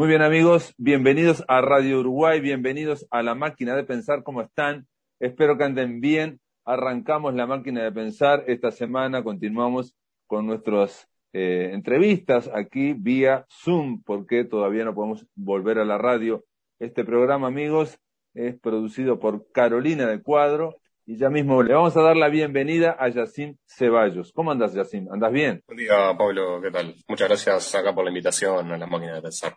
Muy 0.00 0.08
bien 0.08 0.22
amigos, 0.22 0.72
bienvenidos 0.78 1.44
a 1.46 1.60
Radio 1.60 2.00
Uruguay, 2.00 2.40
bienvenidos 2.40 3.06
a 3.10 3.22
la 3.22 3.34
máquina 3.34 3.76
de 3.76 3.84
pensar, 3.84 4.22
¿cómo 4.22 4.40
están? 4.40 4.86
Espero 5.18 5.58
que 5.58 5.64
anden 5.64 6.00
bien. 6.00 6.40
Arrancamos 6.64 7.34
la 7.34 7.46
máquina 7.46 7.84
de 7.84 7.92
pensar 7.92 8.44
esta 8.46 8.70
semana, 8.70 9.22
continuamos 9.22 9.94
con 10.26 10.46
nuestras 10.46 11.06
eh, 11.34 11.72
entrevistas 11.74 12.48
aquí 12.54 12.94
vía 12.94 13.44
Zoom, 13.50 14.02
porque 14.02 14.44
todavía 14.44 14.86
no 14.86 14.94
podemos 14.94 15.26
volver 15.34 15.78
a 15.78 15.84
la 15.84 15.98
radio. 15.98 16.46
Este 16.78 17.04
programa, 17.04 17.48
amigos, 17.48 17.98
es 18.32 18.58
producido 18.58 19.20
por 19.20 19.52
Carolina 19.52 20.06
de 20.06 20.22
Cuadro 20.22 20.76
y 21.04 21.18
ya 21.18 21.28
mismo 21.28 21.62
le 21.62 21.74
vamos 21.74 21.94
a 21.98 22.00
dar 22.00 22.16
la 22.16 22.30
bienvenida 22.30 22.96
a 22.98 23.10
Yacim 23.10 23.58
Ceballos. 23.66 24.32
¿Cómo 24.32 24.50
andas, 24.50 24.72
Yacim? 24.72 25.12
¿Andas 25.12 25.30
bien? 25.30 25.62
Buen 25.66 25.76
día, 25.76 26.16
Pablo. 26.16 26.58
¿Qué 26.62 26.70
tal? 26.70 26.94
Muchas 27.06 27.28
gracias 27.28 27.74
acá 27.74 27.94
por 27.94 28.04
la 28.04 28.10
invitación 28.10 28.72
a 28.72 28.78
la 28.78 28.86
máquina 28.86 29.16
de 29.16 29.20
pensar. 29.20 29.54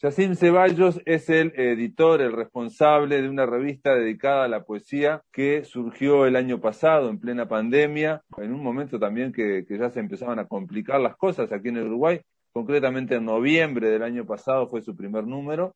Yacim 0.00 0.36
Ceballos 0.36 1.00
es 1.06 1.28
el 1.28 1.52
editor, 1.56 2.20
el 2.20 2.30
responsable 2.30 3.20
de 3.20 3.28
una 3.28 3.46
revista 3.46 3.96
dedicada 3.96 4.44
a 4.44 4.48
la 4.48 4.62
poesía 4.62 5.24
que 5.32 5.64
surgió 5.64 6.24
el 6.24 6.36
año 6.36 6.60
pasado 6.60 7.10
en 7.10 7.18
plena 7.18 7.48
pandemia, 7.48 8.22
en 8.36 8.52
un 8.52 8.62
momento 8.62 9.00
también 9.00 9.32
que, 9.32 9.66
ya 9.68 9.90
se 9.90 9.98
empezaban 9.98 10.38
a 10.38 10.46
complicar 10.46 11.00
las 11.00 11.16
cosas 11.16 11.50
aquí 11.50 11.70
en 11.70 11.78
Uruguay. 11.78 12.20
Concretamente 12.52 13.16
en 13.16 13.24
noviembre 13.24 13.90
del 13.90 14.04
año 14.04 14.24
pasado 14.24 14.68
fue 14.68 14.82
su 14.82 14.94
primer 14.96 15.26
número 15.26 15.74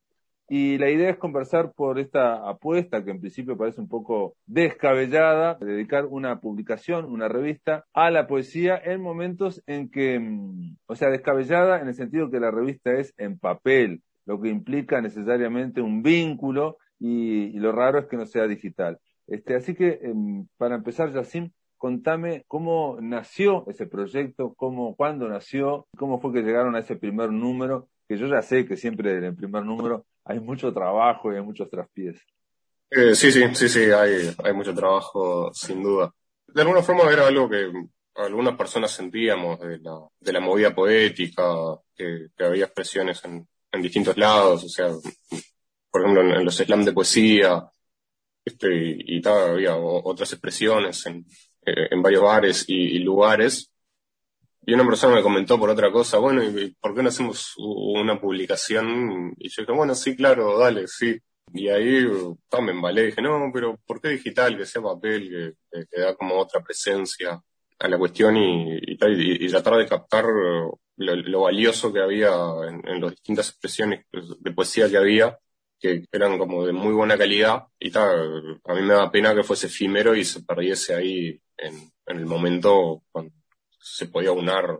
y 0.48 0.78
la 0.78 0.88
idea 0.88 1.10
es 1.10 1.16
conversar 1.16 1.72
por 1.72 1.98
esta 1.98 2.48
apuesta 2.48 3.04
que 3.04 3.10
en 3.10 3.20
principio 3.20 3.56
parece 3.56 3.80
un 3.80 3.88
poco 3.88 4.36
descabellada, 4.46 5.54
de 5.54 5.66
dedicar 5.66 6.06
una 6.06 6.38
publicación, 6.38 7.06
una 7.06 7.26
revista 7.26 7.86
a 7.92 8.12
la 8.12 8.28
poesía 8.28 8.80
en 8.84 9.00
momentos 9.00 9.64
en 9.66 9.90
que, 9.90 10.20
mm, 10.20 10.76
o 10.86 10.94
sea, 10.94 11.10
descabellada 11.10 11.80
en 11.80 11.88
el 11.88 11.94
sentido 11.94 12.30
que 12.30 12.38
la 12.38 12.52
revista 12.52 12.92
es 12.92 13.14
en 13.18 13.36
papel, 13.36 14.00
lo 14.26 14.40
que 14.40 14.48
implica 14.48 15.00
necesariamente 15.00 15.80
un 15.80 16.02
vínculo 16.02 16.78
y, 16.98 17.58
lo 17.58 17.72
raro 17.72 17.98
es 17.98 18.06
que 18.06 18.16
no 18.16 18.26
sea 18.26 18.46
digital. 18.46 18.98
Este, 19.26 19.54
así 19.56 19.74
que, 19.74 19.98
em, 20.02 20.46
para 20.56 20.76
empezar, 20.76 21.12
Yacim, 21.12 21.50
contame 21.76 22.44
cómo 22.46 22.98
nació 23.00 23.64
ese 23.68 23.86
proyecto, 23.86 24.54
cómo, 24.54 24.94
cuándo 24.94 25.28
nació, 25.28 25.86
cómo 25.96 26.20
fue 26.20 26.32
que 26.32 26.42
llegaron 26.42 26.76
a 26.76 26.80
ese 26.80 26.96
primer 26.96 27.30
número, 27.30 27.88
que 28.08 28.16
yo 28.16 28.26
ya 28.28 28.40
sé 28.42 28.66
que 28.66 28.76
siempre 28.76 29.18
en 29.18 29.24
el 29.24 29.34
primer 29.34 29.64
número 29.64 30.06
hay 30.24 30.38
mucho 30.38 30.72
trabajo 30.72 31.32
y 31.32 31.36
hay 31.36 31.42
muchos 31.42 31.68
traspiés. 31.68 32.20
Eh, 32.90 33.14
sí, 33.14 33.32
sí, 33.32 33.42
sí, 33.54 33.68
sí, 33.68 33.80
hay, 33.90 34.52
mucho 34.54 34.74
trabajo, 34.74 35.52
sin 35.54 35.82
duda. 35.82 36.12
De 36.46 36.60
alguna 36.60 36.82
forma 36.82 37.10
era 37.10 37.26
algo 37.26 37.48
que 37.48 37.72
algunas 38.14 38.54
personas 38.56 38.90
sentíamos 38.90 39.58
de 39.58 39.78
la, 39.78 39.98
de 40.20 40.32
la 40.32 40.40
movida 40.40 40.74
poética, 40.74 41.42
que, 41.96 42.28
que 42.36 42.44
había 42.44 42.66
expresiones 42.66 43.24
en, 43.24 43.48
en, 43.72 43.82
distintos 43.82 44.16
lados, 44.16 44.64
o 44.64 44.68
sea, 44.68 44.88
por 45.90 46.00
ejemplo, 46.00 46.22
en, 46.22 46.44
los 46.44 46.56
slams 46.56 46.86
de 46.86 46.92
poesía, 46.92 47.64
este, 48.44 48.68
y, 48.98 49.26
había 49.26 49.76
otras 49.76 50.32
expresiones 50.32 51.06
en, 51.06 51.26
eh, 51.64 51.88
varios 52.00 52.22
bares 52.22 52.64
y, 52.68 52.98
lugares, 52.98 53.70
y 54.64 54.74
una 54.74 54.84
persona 54.86 55.16
me 55.16 55.22
comentó 55.22 55.58
por 55.58 55.70
otra 55.70 55.90
cosa, 55.90 56.18
bueno, 56.18 56.42
¿y 56.42 56.74
por 56.80 56.94
qué 56.94 57.02
no 57.02 57.08
hacemos 57.08 57.54
una 57.58 58.20
publicación? 58.20 59.34
Y 59.38 59.48
yo 59.48 59.62
dije, 59.62 59.72
bueno, 59.72 59.94
sí, 59.94 60.16
claro, 60.16 60.58
dale, 60.58 60.86
sí. 60.86 61.18
Y 61.54 61.68
ahí 61.68 62.06
me 62.62 62.70
embalé, 62.70 63.06
dije, 63.06 63.20
no, 63.20 63.50
pero 63.52 63.78
¿por 63.84 64.00
qué 64.00 64.10
digital? 64.10 64.56
Que 64.56 64.64
sea 64.64 64.80
papel, 64.80 65.56
que 65.70 66.00
da 66.00 66.14
como 66.14 66.38
otra 66.38 66.62
presencia 66.62 67.42
a 67.82 67.88
la 67.88 67.98
cuestión 67.98 68.36
y, 68.36 68.74
y, 68.76 68.96
y, 69.00 69.48
tratar 69.48 69.76
de 69.76 69.86
captar 69.86 70.24
lo, 70.24 70.78
lo 70.96 71.40
valioso 71.40 71.92
que 71.92 72.00
había 72.00 72.30
en, 72.68 72.88
en, 72.88 73.00
las 73.00 73.10
distintas 73.10 73.48
expresiones 73.48 74.06
de 74.12 74.52
poesía 74.52 74.88
que 74.88 74.98
había, 74.98 75.36
que 75.80 76.04
eran 76.12 76.38
como 76.38 76.64
de 76.64 76.72
muy 76.72 76.92
buena 76.92 77.18
calidad. 77.18 77.64
Y 77.80 77.90
tal, 77.90 78.60
a 78.64 78.74
mí 78.74 78.82
me 78.82 78.94
da 78.94 79.10
pena 79.10 79.34
que 79.34 79.42
fuese 79.42 79.66
efímero 79.66 80.14
y 80.14 80.24
se 80.24 80.44
perdiese 80.44 80.94
ahí 80.94 81.40
en, 81.56 81.74
en 82.06 82.16
el 82.16 82.26
momento 82.26 83.02
cuando 83.10 83.32
se 83.80 84.06
podía 84.06 84.30
unar 84.30 84.78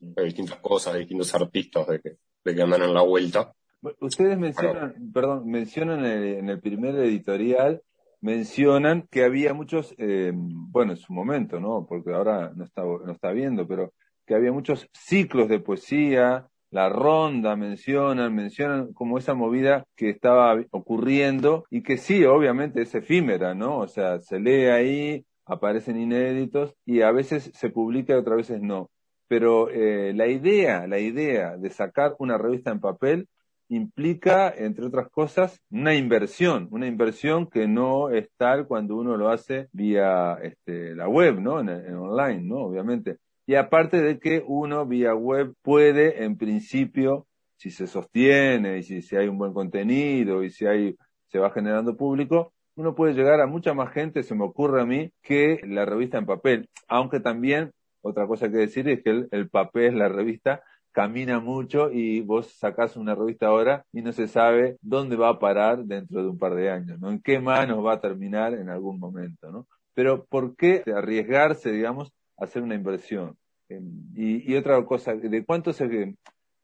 de 0.00 0.24
distintas 0.24 0.58
cosas, 0.58 0.92
de 0.92 1.00
distintos 1.00 1.34
artistas 1.34 1.86
de 1.88 2.00
que, 2.00 2.16
de 2.44 2.54
que 2.54 2.62
andan 2.62 2.82
en 2.82 2.92
la 2.92 3.02
vuelta. 3.02 3.54
Ustedes 4.00 4.38
mencionan, 4.38 4.92
bueno. 4.92 5.12
perdón, 5.14 5.50
mencionan 5.50 6.04
en 6.04 6.48
el 6.50 6.60
primer 6.60 6.94
editorial, 6.96 7.82
mencionan 8.24 9.06
que 9.10 9.22
había 9.22 9.52
muchos, 9.52 9.94
eh, 9.98 10.32
bueno, 10.34 10.92
en 10.92 10.96
su 10.96 11.12
momento, 11.12 11.60
¿no? 11.60 11.84
Porque 11.86 12.10
ahora 12.14 12.52
no 12.56 12.64
está, 12.64 12.82
no 12.82 13.12
está 13.12 13.32
viendo, 13.32 13.68
pero 13.68 13.92
que 14.26 14.34
había 14.34 14.50
muchos 14.50 14.88
ciclos 14.94 15.46
de 15.50 15.60
poesía, 15.60 16.48
la 16.70 16.88
ronda 16.88 17.54
mencionan, 17.54 18.34
mencionan 18.34 18.94
como 18.94 19.18
esa 19.18 19.34
movida 19.34 19.84
que 19.94 20.08
estaba 20.08 20.56
ocurriendo 20.70 21.66
y 21.68 21.82
que 21.82 21.98
sí, 21.98 22.24
obviamente 22.24 22.80
es 22.80 22.94
efímera, 22.94 23.54
¿no? 23.54 23.76
O 23.76 23.88
sea, 23.88 24.18
se 24.20 24.40
lee 24.40 24.68
ahí, 24.68 25.26
aparecen 25.44 26.00
inéditos 26.00 26.74
y 26.86 27.02
a 27.02 27.12
veces 27.12 27.50
se 27.52 27.68
publica 27.68 28.14
y 28.14 28.16
otras 28.16 28.38
veces 28.38 28.62
no. 28.62 28.90
Pero 29.28 29.68
eh, 29.68 30.14
la 30.14 30.28
idea, 30.28 30.86
la 30.86 30.98
idea 30.98 31.58
de 31.58 31.68
sacar 31.68 32.16
una 32.18 32.38
revista 32.38 32.70
en 32.70 32.80
papel 32.80 33.28
implica, 33.68 34.52
entre 34.56 34.86
otras 34.86 35.08
cosas, 35.10 35.60
una 35.70 35.94
inversión, 35.94 36.68
una 36.70 36.86
inversión 36.86 37.48
que 37.48 37.66
no 37.66 38.10
es 38.10 38.28
tal 38.36 38.66
cuando 38.66 38.96
uno 38.96 39.16
lo 39.16 39.30
hace 39.30 39.68
vía 39.72 40.38
este, 40.42 40.94
la 40.94 41.08
web, 41.08 41.40
¿no? 41.40 41.60
En, 41.60 41.68
en 41.68 41.94
online, 41.96 42.42
¿no? 42.42 42.58
Obviamente. 42.58 43.18
Y 43.46 43.56
aparte 43.56 44.00
de 44.00 44.18
que 44.18 44.42
uno 44.46 44.86
vía 44.86 45.14
web 45.14 45.54
puede, 45.62 46.24
en 46.24 46.36
principio, 46.38 47.26
si 47.56 47.70
se 47.70 47.86
sostiene 47.86 48.78
y 48.78 48.82
si, 48.82 49.16
hay 49.16 49.28
un 49.28 49.38
buen 49.38 49.52
contenido 49.52 50.42
y 50.42 50.50
si 50.50 50.66
hay, 50.66 50.96
se 51.28 51.38
va 51.38 51.50
generando 51.50 51.96
público, 51.96 52.52
uno 52.76 52.94
puede 52.94 53.14
llegar 53.14 53.40
a 53.40 53.46
mucha 53.46 53.74
más 53.74 53.92
gente, 53.92 54.22
se 54.22 54.34
me 54.34 54.44
ocurre 54.44 54.82
a 54.82 54.86
mí, 54.86 55.12
que 55.22 55.60
la 55.64 55.84
revista 55.84 56.18
en 56.18 56.26
papel. 56.26 56.68
Aunque 56.88 57.20
también, 57.20 57.72
otra 58.02 58.26
cosa 58.26 58.50
que 58.50 58.56
decir 58.56 58.88
es 58.88 59.02
que 59.02 59.10
el, 59.10 59.28
el 59.30 59.48
papel, 59.48 59.98
la 59.98 60.08
revista, 60.08 60.62
camina 60.94 61.40
mucho 61.40 61.90
y 61.90 62.20
vos 62.20 62.46
sacás 62.52 62.96
una 62.96 63.16
revista 63.16 63.48
ahora 63.48 63.84
y 63.92 64.00
no 64.00 64.12
se 64.12 64.28
sabe 64.28 64.78
dónde 64.80 65.16
va 65.16 65.28
a 65.28 65.38
parar 65.40 65.84
dentro 65.84 66.22
de 66.22 66.28
un 66.28 66.38
par 66.38 66.54
de 66.54 66.70
años, 66.70 67.00
¿no? 67.00 67.10
En 67.10 67.20
qué 67.20 67.40
manos 67.40 67.84
va 67.84 67.94
a 67.94 68.00
terminar 68.00 68.54
en 68.54 68.70
algún 68.70 69.00
momento, 69.00 69.50
¿no? 69.50 69.66
Pero 69.92 70.24
¿por 70.24 70.54
qué 70.56 70.84
arriesgarse, 70.94 71.72
digamos, 71.72 72.12
a 72.38 72.44
hacer 72.44 72.62
una 72.62 72.76
inversión? 72.76 73.36
Y, 73.68 74.52
y 74.52 74.56
otra 74.56 74.84
cosa, 74.84 75.14
¿de 75.14 75.44
cuánto 75.44 75.72
se, 75.72 76.14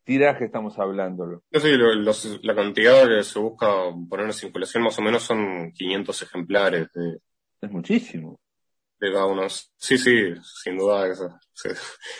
tiraje 0.04 0.44
estamos 0.44 0.78
hablando? 0.78 1.42
No 1.50 1.60
sé, 1.60 1.76
los, 1.76 2.41
la 2.44 2.54
cantidad 2.54 3.08
que 3.08 3.24
se 3.24 3.38
busca 3.41 3.66
poner 4.08 4.26
en 4.26 4.32
circulación 4.32 4.84
más 4.84 4.97
o 4.98 5.02
menos 5.02 5.24
son 5.24 5.72
500 5.72 6.22
ejemplares. 6.22 6.92
De, 6.94 7.18
es 7.60 7.70
muchísimo. 7.70 8.38
De 9.00 9.10
cada 9.12 9.26
uno. 9.26 9.48
Sí, 9.48 9.96
sí, 9.96 10.34
sin 10.62 10.76
duda 10.76 11.14
se, 11.52 11.74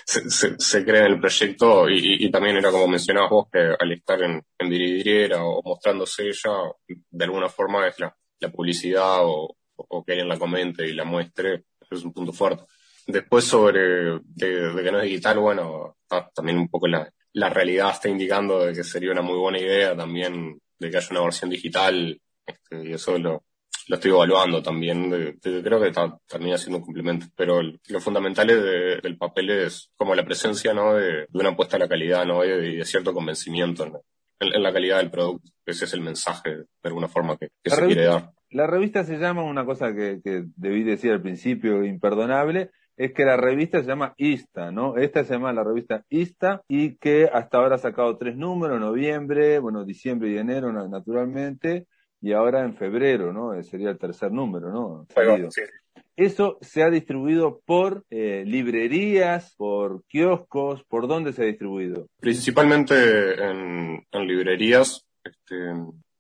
se, 0.05 0.59
se, 0.59 0.85
cree 0.85 1.01
en 1.01 1.13
el 1.13 1.21
proyecto 1.21 1.89
y, 1.91 2.25
y, 2.25 2.31
también 2.31 2.57
era 2.57 2.71
como 2.71 2.89
mencionabas 2.89 3.31
vos 3.31 3.49
que 3.53 3.59
al 3.79 3.93
estar 3.93 4.23
en, 4.23 4.43
en 4.59 4.69
Viridiera 4.71 5.45
o 5.45 5.63
mostrándose 5.63 6.29
ella, 6.29 6.51
de 6.89 7.25
alguna 7.25 7.51
forma 7.51 7.87
es 7.87 8.01
la, 8.01 8.17
la 8.41 8.51
publicidad 8.51 9.19
o, 9.21 9.57
o 9.77 10.05
que 10.05 10.13
alguien 10.13 10.29
la 10.29 10.39
comente 10.39 10.87
y 10.89 10.95
la 10.95 11.05
muestre, 11.05 11.65
es 11.91 12.03
un 12.03 12.13
punto 12.13 12.33
fuerte. 12.33 12.65
Después 13.07 13.45
sobre 13.45 14.19
de, 14.25 14.73
de 14.73 14.83
que 14.83 14.93
no 14.93 14.99
es 15.01 15.05
digital, 15.05 15.39
bueno, 15.39 15.99
también 16.35 16.59
un 16.59 16.69
poco 16.69 16.87
la, 16.87 17.11
la 17.35 17.51
realidad 17.51 17.91
está 17.91 18.09
indicando 18.09 18.65
de 18.65 18.73
que 18.73 18.85
sería 18.85 19.13
una 19.13 19.23
muy 19.23 19.39
buena 19.39 19.59
idea 19.59 19.97
también 19.97 20.61
de 20.79 20.91
que 20.91 20.97
haya 20.97 21.09
una 21.11 21.23
versión 21.23 21.51
digital, 21.51 22.21
este, 22.47 22.89
y 22.89 22.93
eso 22.93 23.19
lo, 23.19 23.45
lo 23.91 23.97
estoy 23.97 24.13
evaluando 24.13 24.63
también, 24.63 25.11
de, 25.11 25.33
de, 25.43 25.63
creo 25.65 25.81
que 25.81 25.91
termina 26.29 26.57
siendo 26.57 26.79
un 26.79 26.85
complemento, 26.85 27.27
pero 27.35 27.61
lo 27.61 28.01
fundamental 28.01 28.47
de, 28.47 29.01
del 29.03 29.19
papel 29.19 29.51
es 29.51 29.91
como 29.97 30.15
la 30.15 30.25
presencia, 30.25 30.73
¿no? 30.73 30.95
De, 30.95 31.27
una 31.33 31.49
apuesta 31.49 31.77
a 31.77 31.81
la 31.81 31.89
calidad, 31.89 32.25
¿no? 32.25 32.45
Y 32.45 32.77
de, 32.77 32.85
cierto 32.85 33.13
convencimiento 33.13 33.85
en, 33.85 33.95
en, 34.39 34.55
en, 34.55 34.63
la 34.63 34.73
calidad 34.73 34.99
del 34.99 35.11
producto. 35.11 35.51
Ese 35.67 35.87
es 35.87 35.95
el 35.95 36.03
mensaje, 36.03 36.51
de 36.51 36.67
alguna 36.85 37.09
forma, 37.09 37.37
que, 37.37 37.49
que 37.65 37.71
se 37.71 37.81
revista, 37.81 38.01
quiere 38.01 38.15
dar. 38.15 38.31
La 38.51 38.69
revista 38.69 39.03
se 39.03 39.19
llama 39.19 39.43
una 39.43 39.65
cosa 39.65 39.93
que, 39.93 40.21
que 40.23 40.45
debí 40.55 40.85
decir 40.85 41.11
al 41.11 41.21
principio, 41.21 41.85
imperdonable, 41.85 42.71
es 42.97 43.13
que 43.13 43.25
la 43.25 43.37
revista 43.37 43.81
se 43.81 43.89
llama 43.89 44.15
ISTA, 44.19 44.71
¿no? 44.71 44.99
Esta 44.99 45.25
se 45.25 45.35
llama 45.35 45.53
la 45.53 45.65
revista 45.65 46.05
ISTA 46.11 46.63
y 46.69 46.97
que 46.99 47.29
hasta 47.33 47.59
ahora 47.59 47.75
ha 47.75 47.79
sacado 47.79 48.17
tres 48.19 48.37
números, 48.37 48.79
noviembre, 48.79 49.59
bueno, 49.59 49.85
diciembre 49.85 50.31
y 50.31 50.39
enero 50.39 50.73
naturalmente, 50.73 51.89
y 52.21 52.33
ahora 52.33 52.63
en 52.63 52.77
febrero, 52.77 53.33
¿no? 53.33 53.61
Sería 53.63 53.91
el 53.91 53.99
tercer 53.99 54.33
número, 54.33 54.71
¿no? 54.71 55.07
Sí. 55.51 55.63
Eso 56.17 56.59
se 56.61 56.83
ha 56.83 56.91
distribuido 56.91 57.61
por 57.65 58.05
eh, 58.11 58.45
librerías, 58.47 59.55
por 59.57 60.05
kioscos, 60.05 60.85
¿por 60.85 61.09
dónde 61.09 61.33
se 61.33 61.43
ha 61.43 61.47
distribuido? 61.47 62.09
Principalmente 62.21 63.43
en, 63.43 64.07
en 64.11 64.27
librerías, 64.27 65.07
este, 65.25 65.73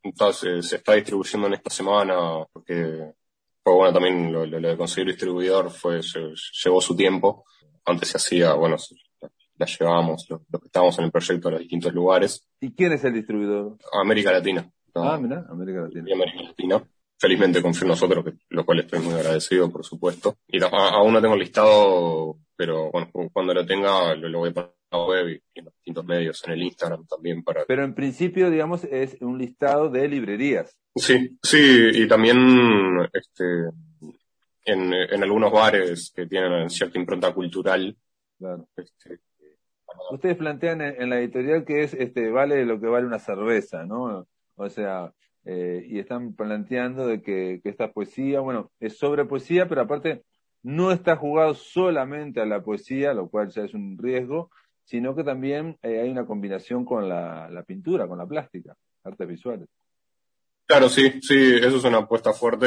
entonces 0.02 0.66
se 0.66 0.76
está 0.76 0.94
distribuyendo 0.94 1.48
en 1.48 1.54
esta 1.54 1.70
semana 1.70 2.46
porque 2.52 3.12
pues 3.62 3.76
bueno, 3.76 3.92
también 3.92 4.32
lo, 4.32 4.46
lo, 4.46 4.58
lo, 4.58 4.68
de 4.68 4.76
conseguir 4.76 5.08
distribuidor 5.08 5.70
fue, 5.70 6.00
llevó 6.64 6.80
su 6.80 6.96
tiempo. 6.96 7.44
Antes 7.84 8.08
se 8.08 8.16
hacía, 8.16 8.54
bueno, 8.54 8.76
las 9.58 9.78
llevamos, 9.78 10.26
los, 10.28 10.40
que 10.40 10.66
estamos 10.66 10.98
en 10.98 11.04
el 11.04 11.10
proyecto 11.10 11.48
a 11.48 11.50
los 11.52 11.60
distintos 11.60 11.92
lugares. 11.92 12.48
¿Y 12.60 12.72
quién 12.72 12.92
es 12.92 13.04
el 13.04 13.12
distribuidor? 13.12 13.76
América 13.92 14.32
Latina. 14.32 14.68
Ah, 15.04 15.18
mira, 15.18 15.46
América 15.48 15.82
Latina. 15.82 16.04
Y 16.06 16.12
América 16.12 16.42
Latina. 16.42 16.84
Felizmente 17.18 17.60
confío 17.60 17.82
en 17.82 17.88
nosotros, 17.88 18.24
lo 18.48 18.64
cual 18.64 18.80
estoy 18.80 19.00
muy 19.00 19.12
agradecido, 19.12 19.70
por 19.70 19.84
supuesto. 19.84 20.38
Y 20.48 20.58
aún 20.62 21.12
no 21.12 21.20
tengo 21.20 21.36
listado, 21.36 22.38
pero 22.56 22.90
bueno, 22.90 23.10
cuando 23.30 23.52
lo 23.52 23.66
tenga 23.66 24.14
lo, 24.14 24.38
voy 24.38 24.48
a 24.48 24.52
poner 24.52 24.70
en 24.90 24.98
la 24.98 25.04
web 25.04 25.28
y, 25.28 25.58
en 25.58 25.64
los 25.66 25.74
distintos 25.74 26.04
medios, 26.06 26.42
en 26.46 26.52
el 26.52 26.62
Instagram 26.62 27.06
también 27.06 27.44
para... 27.44 27.66
Pero 27.66 27.84
en 27.84 27.94
principio, 27.94 28.50
digamos, 28.50 28.84
es 28.84 29.18
un 29.20 29.36
listado 29.36 29.90
de 29.90 30.08
librerías. 30.08 30.78
Sí, 30.96 31.38
sí, 31.42 31.90
y 31.92 32.08
también 32.08 32.38
este, 33.12 33.68
en, 34.64 34.94
en 34.94 35.22
algunos 35.22 35.52
bares 35.52 36.12
que 36.16 36.26
tienen 36.26 36.70
cierta 36.70 36.98
impronta 36.98 37.34
cultural. 37.34 37.94
Claro. 38.38 38.66
Este, 38.76 39.20
Ustedes 40.10 40.36
plantean 40.36 40.80
en, 40.80 41.10
la 41.10 41.18
editorial 41.18 41.64
que 41.64 41.82
es 41.82 41.94
este 41.94 42.30
vale 42.30 42.64
lo 42.64 42.80
que 42.80 42.86
vale 42.86 43.06
una 43.06 43.18
cerveza, 43.18 43.84
¿no? 43.84 44.26
O 44.60 44.68
sea, 44.68 45.12
eh, 45.44 45.86
y 45.88 45.98
están 45.98 46.34
planteando 46.34 47.06
de 47.06 47.22
que, 47.22 47.60
esta 47.64 47.92
poesía, 47.92 48.40
bueno, 48.40 48.70
es 48.78 48.98
sobre 48.98 49.24
poesía, 49.24 49.68
pero 49.68 49.80
aparte 49.80 50.22
no 50.62 50.92
está 50.92 51.16
jugado 51.16 51.54
solamente 51.54 52.40
a 52.40 52.46
la 52.46 52.62
poesía, 52.62 53.14
lo 53.14 53.28
cual 53.30 53.48
ya 53.48 53.62
es 53.62 53.72
un 53.72 53.96
riesgo, 53.96 54.50
sino 54.84 55.16
que 55.16 55.24
también 55.24 55.78
eh, 55.82 56.00
hay 56.00 56.10
una 56.10 56.26
combinación 56.26 56.84
con 56.84 57.08
la, 57.08 57.48
la, 57.50 57.62
pintura, 57.62 58.06
con 58.06 58.18
la 58.18 58.26
plástica, 58.26 58.76
artes 59.02 59.26
visuales. 59.26 59.68
Claro, 60.66 60.88
sí, 60.88 61.20
sí, 61.22 61.54
eso 61.56 61.78
es 61.78 61.84
una 61.84 61.98
apuesta 61.98 62.32
fuerte 62.32 62.66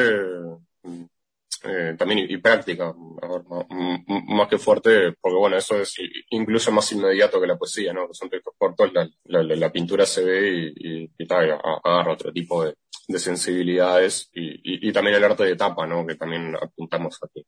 eh, 1.63 1.95
también 1.97 2.25
y, 2.29 2.37
práctica, 2.37 2.93
más, 2.93 4.47
que 4.49 4.57
fuerte, 4.57 5.13
porque 5.21 5.37
bueno, 5.37 5.57
eso 5.57 5.79
es 5.79 5.95
incluso 6.29 6.71
más 6.71 6.91
inmediato 6.91 7.39
que 7.39 7.47
la 7.47 7.57
poesía, 7.57 7.93
¿no? 7.93 8.07
Que 8.07 8.13
son 8.13 8.29
textos 8.29 8.53
cortos, 8.57 8.91
la, 8.93 9.43
la, 9.43 9.71
pintura 9.71 10.05
se 10.05 10.23
ve 10.23 10.73
y, 10.75 11.03
y, 11.17 11.33
agarra 11.33 12.13
otro 12.13 12.33
tipo 12.33 12.65
de, 12.65 12.75
de 13.07 13.19
sensibilidades 13.19 14.29
y, 14.33 14.87
y, 14.87 14.91
también 14.91 15.15
el 15.15 15.23
arte 15.23 15.43
de 15.43 15.55
tapa, 15.55 15.85
¿no? 15.87 16.05
Que 16.05 16.15
también 16.15 16.55
apuntamos 16.61 17.19
a 17.23 17.27
que, 17.33 17.43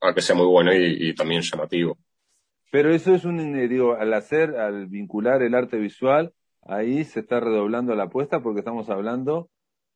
a, 0.00 0.14
que 0.14 0.22
sea 0.22 0.36
muy 0.36 0.46
bueno 0.46 0.72
y, 0.74 1.14
también 1.14 1.42
llamativo. 1.42 1.98
Pero 2.70 2.92
eso 2.94 3.14
es 3.14 3.24
un, 3.24 3.56
eh, 3.56 3.68
digo, 3.68 3.94
al 3.94 4.12
hacer, 4.14 4.56
al 4.56 4.86
vincular 4.86 5.42
el 5.42 5.54
arte 5.54 5.76
visual, 5.76 6.32
ahí 6.62 7.04
se 7.04 7.20
está 7.20 7.40
redoblando 7.40 7.94
la 7.94 8.04
apuesta 8.04 8.40
porque 8.40 8.60
estamos 8.60 8.90
hablando 8.90 9.48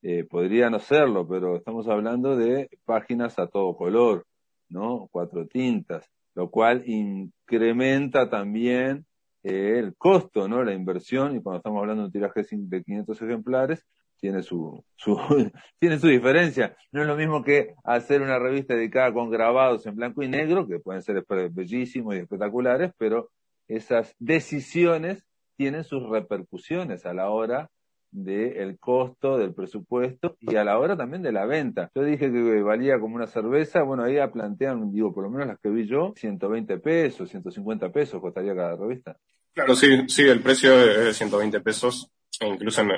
eh, 0.03 0.25
podría 0.25 0.71
no 0.71 0.79
serlo, 0.79 1.29
pero 1.29 1.57
estamos 1.57 1.89
hablando 1.89 2.37
de 2.37 2.71
páginas 2.85 3.39
a 3.39 3.47
todo 3.47 3.77
color, 3.77 4.27
¿no? 4.69 5.09
Cuatro 5.11 5.47
tintas, 5.47 6.11
lo 6.35 6.51
cual 6.51 6.83
incrementa 6.87 8.31
también 8.31 9.07
eh, 9.43 9.79
el 9.79 9.95
costo, 9.97 10.49
¿no? 10.49 10.63
La 10.65 10.73
inversión, 10.73 11.37
y 11.37 11.43
cuando 11.43 11.59
estamos 11.59 11.81
hablando 11.81 12.03
de 12.03 12.07
un 12.07 12.13
tiraje 12.13 12.43
de 12.51 12.83
500 12.83 13.23
ejemplares, 13.23 13.87
tiene 14.21 14.43
su, 14.43 14.85
su, 14.97 15.17
tiene 15.79 15.99
su 15.99 16.09
diferencia. 16.09 16.77
No 16.93 17.03
es 17.03 17.09
lo 17.09 17.17
mismo 17.17 17.43
que 17.43 17.75
hacer 17.85 18.23
una 18.23 18.39
revista 18.39 18.75
dedicada 18.75 19.13
con 19.13 19.31
grabados 19.31 19.87
en 19.87 19.97
blanco 19.97 20.23
y 20.23 20.29
negro, 20.29 20.67
que 20.67 20.79
pueden 20.79 21.03
ser 21.03 21.25
bellísimos 21.51 22.15
y 22.15 22.19
espectaculares, 22.19 22.93
pero 22.99 23.31
esas 23.67 24.15
decisiones 24.19 25.27
tienen 25.57 25.85
sus 25.85 26.09
repercusiones 26.09 27.07
a 27.07 27.15
la 27.15 27.31
hora 27.31 27.71
del 28.11 28.79
costo 28.79 29.39
del 29.39 29.55
presupuesto 29.55 30.37
y 30.41 30.57
a 30.57 30.65
la 30.65 30.79
hora 30.79 30.97
también 30.97 31.23
de 31.23 31.33
la 31.33 31.47
venta. 31.47 31.91
Yo 31.95 32.03
dije 32.03 32.31
que 32.31 32.63
valía 32.63 32.99
como 32.99 33.17
una 33.17 33.27
cerveza, 33.27 33.83
bueno, 33.83 34.05
ahí 34.05 34.17
plantean, 34.33 34.93
digo, 34.93 35.15
por 35.15 35.25
lo 35.25 35.31
menos 35.31 35.47
las 35.47 35.59
que 35.61 35.71
vi 35.71 35.87
yo, 35.87 36.13
120 36.17 36.79
pesos, 36.79 37.29
150 37.31 37.91
pesos 37.91 38.21
costaría 38.21 38.55
cada 38.55 38.77
revista. 38.77 39.17
Claro, 39.53 39.75
sí, 39.75 40.09
sí, 40.09 40.23
el 40.23 40.41
precio 40.41 40.73
es 40.73 41.05
de 41.05 41.15
120 41.15 41.61
pesos. 41.61 42.11
E 42.41 42.47
incluso 42.47 42.81
en, 42.83 42.91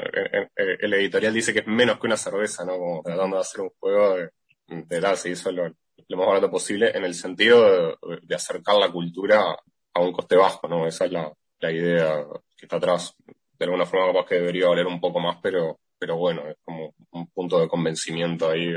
el 0.54 0.94
editorial 0.94 1.34
dice 1.34 1.52
que 1.52 1.60
es 1.60 1.66
menos 1.66 1.98
que 1.98 2.06
una 2.06 2.16
cerveza, 2.16 2.64
¿no? 2.64 2.78
Como 2.78 3.02
tratando 3.02 3.36
de 3.36 3.42
hacer 3.42 3.62
un 3.62 3.70
juego 3.78 4.16
de, 4.16 4.30
de 4.68 5.16
se 5.16 5.30
hizo 5.30 5.50
lo, 5.50 5.64
más 5.64 6.26
barato 6.26 6.50
posible 6.50 6.96
en 6.96 7.04
el 7.04 7.14
sentido 7.14 7.96
de, 8.22 8.34
acercar 8.34 8.76
la 8.76 8.92
cultura 8.92 9.56
a 9.94 10.00
un 10.00 10.12
coste 10.12 10.36
bajo, 10.36 10.68
¿no? 10.68 10.86
Esa 10.86 11.06
es 11.06 11.12
la, 11.12 11.32
la 11.60 11.72
idea 11.72 12.24
que 12.56 12.66
está 12.66 12.76
atrás 12.76 13.16
de 13.62 13.66
alguna 13.66 13.86
forma 13.86 14.12
capaz 14.12 14.26
que 14.26 14.34
debería 14.34 14.68
valer 14.68 14.86
un 14.88 15.00
poco 15.00 15.20
más, 15.20 15.38
pero, 15.40 15.78
pero 15.96 16.16
bueno, 16.16 16.48
es 16.48 16.56
como 16.64 16.94
un 17.12 17.28
punto 17.28 17.60
de 17.60 17.68
convencimiento 17.68 18.50
ahí, 18.50 18.74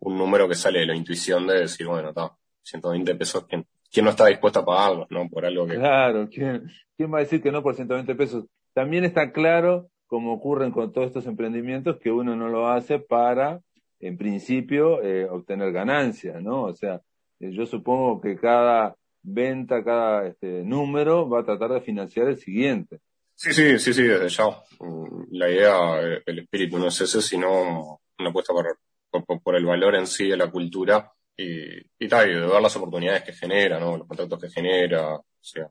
un 0.00 0.18
número 0.18 0.48
que 0.48 0.56
sale 0.56 0.80
de 0.80 0.86
la 0.86 0.96
intuición 0.96 1.46
de 1.46 1.60
decir, 1.60 1.86
bueno, 1.86 2.08
está, 2.08 2.32
120 2.64 3.14
pesos, 3.14 3.46
¿quién, 3.46 3.64
¿quién 3.88 4.04
no 4.04 4.10
está 4.10 4.26
dispuesto 4.26 4.58
a 4.58 4.64
pagarlo, 4.64 5.06
no? 5.10 5.28
Por 5.28 5.46
algo 5.46 5.64
que... 5.64 5.76
Claro, 5.76 6.28
¿quién, 6.28 6.68
¿quién 6.96 7.12
va 7.12 7.18
a 7.18 7.20
decir 7.20 7.40
que 7.40 7.52
no 7.52 7.62
por 7.62 7.76
120 7.76 8.16
pesos? 8.16 8.46
También 8.74 9.04
está 9.04 9.30
claro, 9.30 9.88
como 10.08 10.32
ocurren 10.32 10.72
con 10.72 10.92
todos 10.92 11.06
estos 11.06 11.26
emprendimientos, 11.26 11.98
que 11.98 12.10
uno 12.10 12.34
no 12.34 12.48
lo 12.48 12.68
hace 12.68 12.98
para, 12.98 13.60
en 14.00 14.16
principio, 14.16 15.02
eh, 15.04 15.28
obtener 15.30 15.70
ganancias, 15.70 16.42
¿no? 16.42 16.64
O 16.64 16.74
sea, 16.74 17.00
eh, 17.38 17.52
yo 17.52 17.64
supongo 17.64 18.20
que 18.20 18.36
cada 18.36 18.96
venta, 19.22 19.84
cada 19.84 20.26
este, 20.26 20.64
número 20.64 21.28
va 21.28 21.40
a 21.40 21.44
tratar 21.44 21.70
de 21.70 21.80
financiar 21.80 22.26
el 22.26 22.38
siguiente. 22.38 22.98
Sí, 23.36 23.52
sí, 23.52 23.78
sí, 23.78 23.92
sí, 23.92 24.02
desde 24.02 24.28
ya. 24.30 24.44
Mm, 24.80 25.24
la 25.32 25.50
idea, 25.50 26.00
eh, 26.02 26.22
el 26.24 26.38
espíritu 26.38 26.78
no 26.78 26.88
es 26.88 26.98
ese, 27.02 27.20
sino 27.20 28.00
una 28.18 28.30
apuesta 28.30 28.54
por, 28.54 29.42
por, 29.42 29.56
el 29.56 29.66
valor 29.66 29.94
en 29.94 30.06
sí 30.06 30.26
de 30.28 30.38
la 30.38 30.50
cultura 30.50 31.12
y, 31.36 31.76
y 31.98 32.08
tal, 32.08 32.30
y 32.30 32.34
de 32.34 32.46
ver 32.46 32.62
las 32.62 32.74
oportunidades 32.76 33.24
que 33.24 33.32
genera, 33.34 33.78
¿no? 33.78 33.98
Los 33.98 34.08
contactos 34.08 34.40
que 34.40 34.48
genera, 34.48 35.16
o 35.16 35.24
sea, 35.38 35.68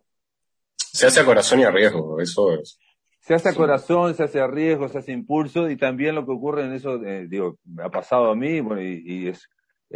se 0.78 1.08
hace 1.08 1.22
a 1.22 1.26
corazón 1.26 1.60
y 1.60 1.64
a 1.64 1.72
riesgo, 1.72 2.22
eso 2.22 2.54
es. 2.54 2.80
Se 3.20 3.34
hace 3.34 3.50
a 3.50 3.56
corazón, 3.56 4.14
se 4.14 4.24
hace 4.24 4.40
a 4.40 4.48
riesgo, 4.48 4.88
se 4.88 5.00
hace 5.00 5.12
impulso 5.12 5.68
y 5.68 5.76
también 5.76 6.14
lo 6.14 6.24
que 6.24 6.34
ocurre 6.34 6.66
en 6.66 6.74
eso, 6.74 7.04
eh, 7.04 7.26
digo, 7.28 7.58
ha 7.84 7.90
pasado 7.90 8.30
a 8.30 8.36
mí 8.36 8.60
bueno, 8.62 8.84
y, 8.84 9.02
y 9.04 9.28
es, 9.30 9.50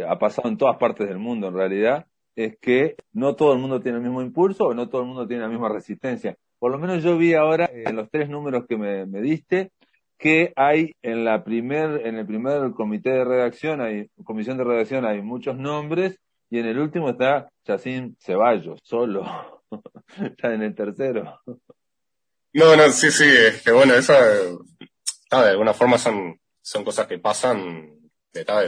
ha 0.04 0.18
pasado 0.18 0.48
en 0.48 0.56
todas 0.56 0.76
partes 0.76 1.06
del 1.06 1.18
mundo 1.18 1.46
en 1.46 1.54
realidad, 1.54 2.06
es 2.34 2.58
que 2.60 2.96
no 3.12 3.36
todo 3.36 3.52
el 3.52 3.60
mundo 3.60 3.80
tiene 3.80 3.98
el 3.98 4.04
mismo 4.04 4.22
impulso 4.22 4.64
o 4.64 4.74
no 4.74 4.88
todo 4.88 5.02
el 5.02 5.06
mundo 5.06 5.28
tiene 5.28 5.44
la 5.44 5.48
misma 5.48 5.68
resistencia 5.68 6.36
por 6.60 6.70
lo 6.70 6.78
menos 6.78 7.02
yo 7.02 7.16
vi 7.16 7.32
ahora 7.32 7.68
en 7.72 7.96
los 7.96 8.10
tres 8.10 8.28
números 8.28 8.66
que 8.68 8.76
me, 8.76 9.06
diste 9.22 9.72
que 10.18 10.52
hay 10.54 10.94
en 11.00 11.24
la 11.24 11.42
primer, 11.42 12.06
en 12.06 12.18
el 12.18 12.26
primer 12.26 12.72
comité 12.72 13.08
de 13.10 13.24
redacción, 13.24 13.80
hay, 13.80 14.10
comisión 14.22 14.58
de 14.58 14.64
redacción 14.64 15.06
hay 15.06 15.22
muchos 15.22 15.56
nombres 15.56 16.18
y 16.50 16.58
en 16.58 16.66
el 16.66 16.78
último 16.78 17.08
está 17.08 17.48
Chacín 17.64 18.16
Ceballos, 18.20 18.78
solo. 18.82 19.24
está 20.22 20.52
en 20.52 20.62
el 20.62 20.74
tercero. 20.74 21.40
No, 22.52 22.76
no, 22.76 22.90
sí, 22.90 23.10
sí, 23.10 23.24
es 23.24 23.62
que 23.62 23.72
bueno, 23.72 23.94
eso 23.94 24.12
ah, 25.30 25.42
de 25.44 25.50
alguna 25.50 25.72
forma 25.72 25.96
son, 25.96 26.38
son 26.60 26.84
cosas 26.84 27.06
que 27.06 27.18
pasan, 27.18 27.88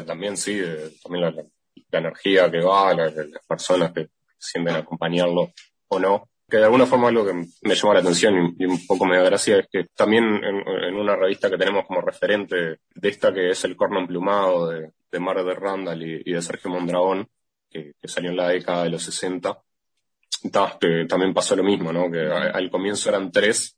también 0.06 0.38
sí, 0.38 0.62
también 1.02 1.36
la, 1.36 1.44
energía 1.98 2.50
que 2.50 2.60
va, 2.60 2.94
las 2.94 3.12
personas 3.46 3.92
que 3.92 4.08
sienten 4.38 4.76
acompañarlo 4.76 5.52
o 5.88 5.98
no 5.98 6.31
que 6.52 6.58
de 6.58 6.64
alguna 6.64 6.84
forma 6.84 7.08
algo 7.08 7.24
que 7.24 7.32
me 7.62 7.74
llamó 7.74 7.94
la 7.94 8.00
atención 8.00 8.54
y, 8.58 8.66
un 8.66 8.86
poco 8.86 9.06
me 9.06 9.16
da 9.16 9.22
gracia 9.22 9.60
es 9.60 9.68
que 9.72 9.86
también 9.94 10.22
en, 10.44 10.94
una 10.96 11.16
revista 11.16 11.48
que 11.48 11.56
tenemos 11.56 11.86
como 11.86 12.02
referente 12.02 12.80
de 12.94 13.08
esta 13.08 13.32
que 13.32 13.48
es 13.48 13.64
El 13.64 13.74
Corno 13.74 14.00
Emplumado 14.00 14.68
de, 14.68 14.92
de 15.10 15.18
Mar 15.18 15.42
de 15.42 15.54
Randall 15.54 16.02
y, 16.02 16.30
de 16.30 16.42
Sergio 16.42 16.70
Mondragón, 16.70 17.26
que, 17.70 17.94
salió 18.04 18.32
en 18.32 18.36
la 18.36 18.48
década 18.48 18.84
de 18.84 18.90
los 18.90 19.02
60, 19.02 19.62
también 21.08 21.32
pasó 21.32 21.56
lo 21.56 21.64
mismo, 21.64 21.90
¿no? 21.90 22.10
Que 22.10 22.20
al 22.20 22.70
comienzo 22.70 23.08
eran 23.08 23.32
tres, 23.32 23.74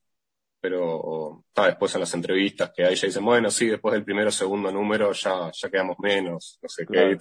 pero 0.61 1.45
después 1.55 1.95
en 1.95 2.01
las 2.01 2.15
entrevistas 2.15 2.73
que 2.75 2.85
ahí 2.85 2.97
ya 2.97 3.07
dicen, 3.07 3.25
bueno, 3.25 3.53
sí, 3.53 3.69
después 3.69 3.93
del 3.93 4.05
primero 4.05 4.31
o 4.31 4.33
segundo 4.33 4.73
número 4.73 5.13
ya, 5.13 5.49
ya 5.53 5.71
quedamos 5.71 5.97
menos, 6.01 6.59
no 6.61 6.69
sé 6.69 6.85
qué, 6.91 7.17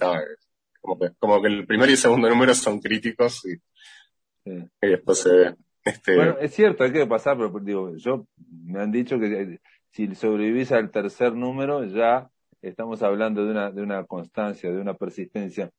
como 0.80 0.98
que, 0.98 1.10
como 1.16 1.40
que 1.40 1.46
el 1.46 1.64
primer 1.64 1.90
y 1.90 1.96
segundo 1.96 2.28
número 2.28 2.56
son 2.56 2.80
críticos 2.80 3.44
y 3.44 3.56
este... 5.84 6.16
Bueno, 6.16 6.36
es 6.40 6.54
cierto, 6.54 6.84
hay 6.84 6.92
que 6.92 7.06
pasar, 7.06 7.36
pero 7.36 7.52
digo, 7.60 7.94
yo 7.96 8.26
me 8.64 8.80
han 8.80 8.90
dicho 8.90 9.18
que 9.18 9.42
eh, 9.42 9.60
si 9.90 10.14
sobrevivís 10.14 10.72
al 10.72 10.90
tercer 10.90 11.34
número, 11.34 11.84
ya 11.84 12.30
estamos 12.62 13.02
hablando 13.02 13.44
de 13.44 13.50
una, 13.50 13.70
de 13.70 13.82
una 13.82 14.04
constancia, 14.04 14.70
de 14.70 14.80
una 14.80 14.94
persistencia. 14.94 15.70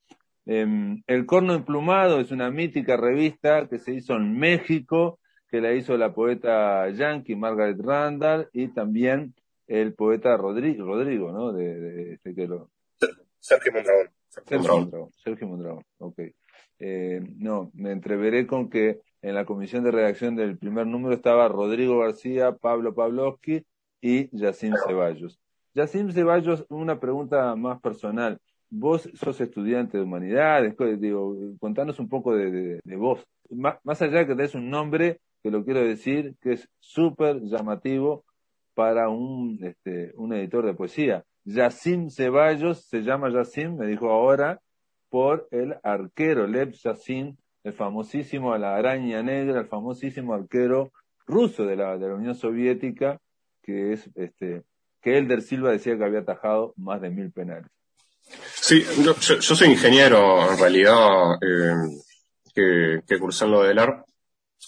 Em, 0.45 1.01
el 1.07 1.25
Corno 1.25 1.55
Emplumado 1.55 2.19
es 2.19 2.31
una 2.31 2.51
mítica 2.51 2.97
revista 2.97 3.67
que 3.67 3.79
se 3.79 3.93
hizo 3.93 4.13
en 4.13 4.37
México, 4.37 5.19
que 5.49 5.59
la 5.59 5.73
hizo 5.73 5.97
la 5.97 6.13
poeta 6.13 6.87
yankee 6.89 7.35
Margaret 7.35 7.79
Randall 7.79 8.49
y 8.53 8.67
también 8.67 9.33
el 9.67 9.95
poeta 9.95 10.37
Rodrigo, 10.37 10.85
Rodrigo 10.85 11.31
¿no? 11.31 11.51
De, 11.51 12.13
este 12.13 12.35
que 12.35 12.47
lo... 12.47 12.69
Sergio 13.39 13.73
Mondragón. 13.73 14.09
Sergio 14.29 14.59
Mondragón, 14.59 15.11
Sergio 15.13 15.47
Mondragón, 15.47 15.83
ok. 15.97 16.19
Eh, 16.79 17.21
no, 17.37 17.71
me 17.73 17.91
entreveré 17.91 18.45
con 18.47 18.69
que 18.69 19.01
en 19.21 19.35
la 19.35 19.45
comisión 19.45 19.83
de 19.83 19.91
redacción 19.91 20.35
del 20.35 20.57
primer 20.57 20.85
número 20.85 21.15
estaba 21.15 21.47
Rodrigo 21.47 21.99
García, 21.99 22.51
Pablo 22.53 22.93
Pavlovsky 22.93 23.65
y 24.01 24.29
Yacim 24.37 24.73
Ceballos. 24.85 25.39
Yacim 25.73 26.11
Ceballos, 26.11 26.65
una 26.69 26.99
pregunta 26.99 27.55
más 27.55 27.81
personal. 27.81 28.39
Vos 28.69 29.09
sos 29.13 29.41
estudiante 29.41 29.97
de 29.97 30.03
humanidades, 30.03 30.75
digo, 30.99 31.35
contanos 31.59 31.99
un 31.99 32.09
poco 32.09 32.35
de, 32.35 32.79
vos. 32.97 33.25
Más, 33.49 34.01
allá 34.01 34.19
de 34.19 34.27
que 34.27 34.35
tenés 34.35 34.55
un 34.55 34.69
nombre 34.69 35.21
que 35.41 35.51
lo 35.51 35.63
quiero 35.63 35.81
decir, 35.81 36.35
que 36.41 36.53
es 36.53 36.69
súper 36.79 37.41
llamativo 37.41 38.25
para 38.73 39.09
un, 39.09 39.59
este, 39.63 40.13
un 40.17 40.33
editor 40.33 40.65
de 40.65 40.73
poesía. 40.73 41.23
Yacim 41.45 42.09
Ceballos, 42.09 42.85
se 42.85 43.01
llama 43.01 43.29
Yacim, 43.29 43.77
me 43.77 43.87
dijo 43.87 44.09
ahora, 44.09 44.59
por 45.09 45.47
el 45.51 45.75
arquero 45.83 46.47
Lev 46.47 46.71
Yacim, 46.71 47.35
el 47.63 47.73
famosísimo, 47.73 48.57
la 48.57 48.75
araña 48.75 49.23
negra, 49.23 49.61
el 49.61 49.67
famosísimo 49.67 50.33
arquero 50.33 50.91
ruso 51.25 51.65
de 51.65 51.75
la, 51.75 51.95
Unión 51.95 52.35
Soviética, 52.35 53.19
que 53.61 53.93
es, 53.93 54.09
este, 54.15 54.63
que 55.01 55.17
Elder 55.17 55.41
Silva 55.41 55.71
decía 55.71 55.97
que 55.97 56.03
había 56.03 56.19
atajado 56.19 56.73
más 56.77 57.01
de 57.01 57.09
mil 57.09 57.31
penales. 57.31 57.69
Sí, 58.21 58.83
yo, 59.03 59.13
soy 59.15 59.69
ingeniero 59.69 60.51
en 60.51 60.59
realidad, 60.59 61.35
eh, 61.41 62.01
que, 62.53 63.01
que 63.07 63.19
cursé 63.19 63.45
en 63.45 63.51
lo 63.51 63.63
del 63.63 63.79
ARP. 63.79 64.05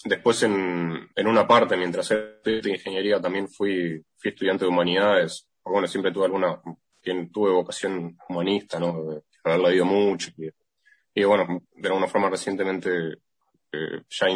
Después 0.04 0.42
en, 0.44 1.08
en 1.14 1.26
una 1.26 1.46
parte, 1.46 1.76
mientras 1.76 2.10
estudié 2.10 2.74
ingeniería, 2.74 3.20
también 3.20 3.48
fui, 3.48 4.04
fui 4.16 4.30
estudiante 4.30 4.64
de 4.64 4.70
humanidades. 4.70 5.48
Bueno, 5.64 5.88
siempre 5.88 6.12
tuve 6.12 6.26
alguna, 6.26 6.60
tuve 7.32 7.50
vocación 7.50 8.16
humanista, 8.28 8.78
¿no? 8.78 9.22
De 9.48 9.54
haber 9.54 9.70
leído 9.70 9.84
mucho. 9.84 10.30
Y, 10.36 10.48
y 11.14 11.24
bueno, 11.24 11.62
de 11.74 11.88
alguna 11.88 12.06
forma 12.06 12.30
recientemente 12.30 13.18
eh, 13.72 14.02
ya 14.08 14.26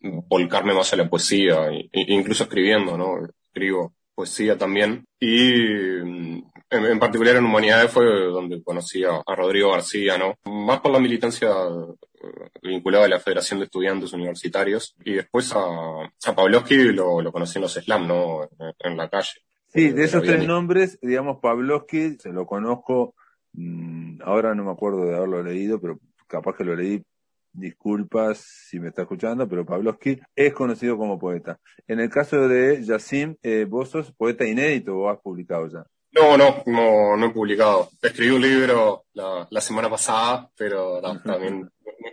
volcarme 0.00 0.74
más 0.74 0.92
a 0.92 0.96
la 0.96 1.08
poesía, 1.08 1.68
incluso 1.92 2.44
escribiendo, 2.44 2.96
¿no? 2.96 3.26
Escribo 3.46 3.94
poesía 4.14 4.56
también. 4.56 5.06
Y 5.20 5.52
mm, 6.02 6.42
en, 6.70 6.98
particular 6.98 7.36
en 7.36 7.44
Humanidades 7.44 7.90
fue 7.90 8.04
donde 8.04 8.62
conocí 8.62 9.04
a, 9.04 9.22
Rodrigo 9.34 9.72
García, 9.72 10.16
¿no? 10.16 10.38
Más 10.50 10.80
por 10.80 10.92
la 10.92 11.00
militancia 11.00 11.50
eh, 11.50 12.50
vinculada 12.62 13.06
a 13.06 13.08
la 13.08 13.20
Federación 13.20 13.58
de 13.58 13.66
Estudiantes 13.66 14.12
Universitarios. 14.12 14.94
Y 15.04 15.14
después 15.14 15.52
a, 15.54 16.04
a 16.04 16.34
Pavlovsky 16.34 16.92
lo, 16.92 17.20
lo 17.20 17.32
conocí 17.32 17.58
en 17.58 17.62
los 17.62 17.74
slam, 17.74 18.06
¿no? 18.06 18.48
En, 18.78 18.96
la 18.96 19.08
calle. 19.08 19.42
Sí, 19.68 19.90
de 19.90 20.04
esos 20.04 20.22
tres 20.22 20.46
nombres, 20.46 20.98
digamos, 21.02 21.38
Pavlovsky, 21.40 22.16
se 22.18 22.30
lo 22.30 22.46
conozco, 22.46 23.14
ahora 24.22 24.54
no 24.54 24.64
me 24.64 24.72
acuerdo 24.72 25.04
de 25.04 25.16
haberlo 25.16 25.42
leído, 25.42 25.80
pero 25.80 25.98
capaz 26.26 26.56
que 26.56 26.64
lo 26.64 26.74
leí 26.74 27.02
disculpas 27.54 28.38
si 28.38 28.80
me 28.80 28.88
está 28.88 29.02
escuchando, 29.02 29.48
pero 29.48 29.64
Pavlovsky 29.64 30.20
es 30.34 30.52
conocido 30.52 30.98
como 30.98 31.18
poeta. 31.18 31.58
En 31.86 32.00
el 32.00 32.10
caso 32.10 32.48
de 32.48 32.82
Yacim, 32.84 33.36
eh, 33.42 33.64
vos 33.68 33.90
sos 33.90 34.12
poeta 34.12 34.44
inédito 34.44 34.96
o 34.96 35.08
has 35.08 35.20
publicado 35.20 35.68
ya. 35.68 35.86
No, 36.12 36.36
no, 36.36 36.62
no, 36.66 37.16
no 37.16 37.26
he 37.26 37.30
publicado. 37.30 37.88
Escribí 38.02 38.30
un 38.30 38.42
libro 38.42 39.04
la, 39.14 39.46
la 39.50 39.60
semana 39.60 39.88
pasada, 39.88 40.48
pero 40.56 41.00
también 41.24 41.68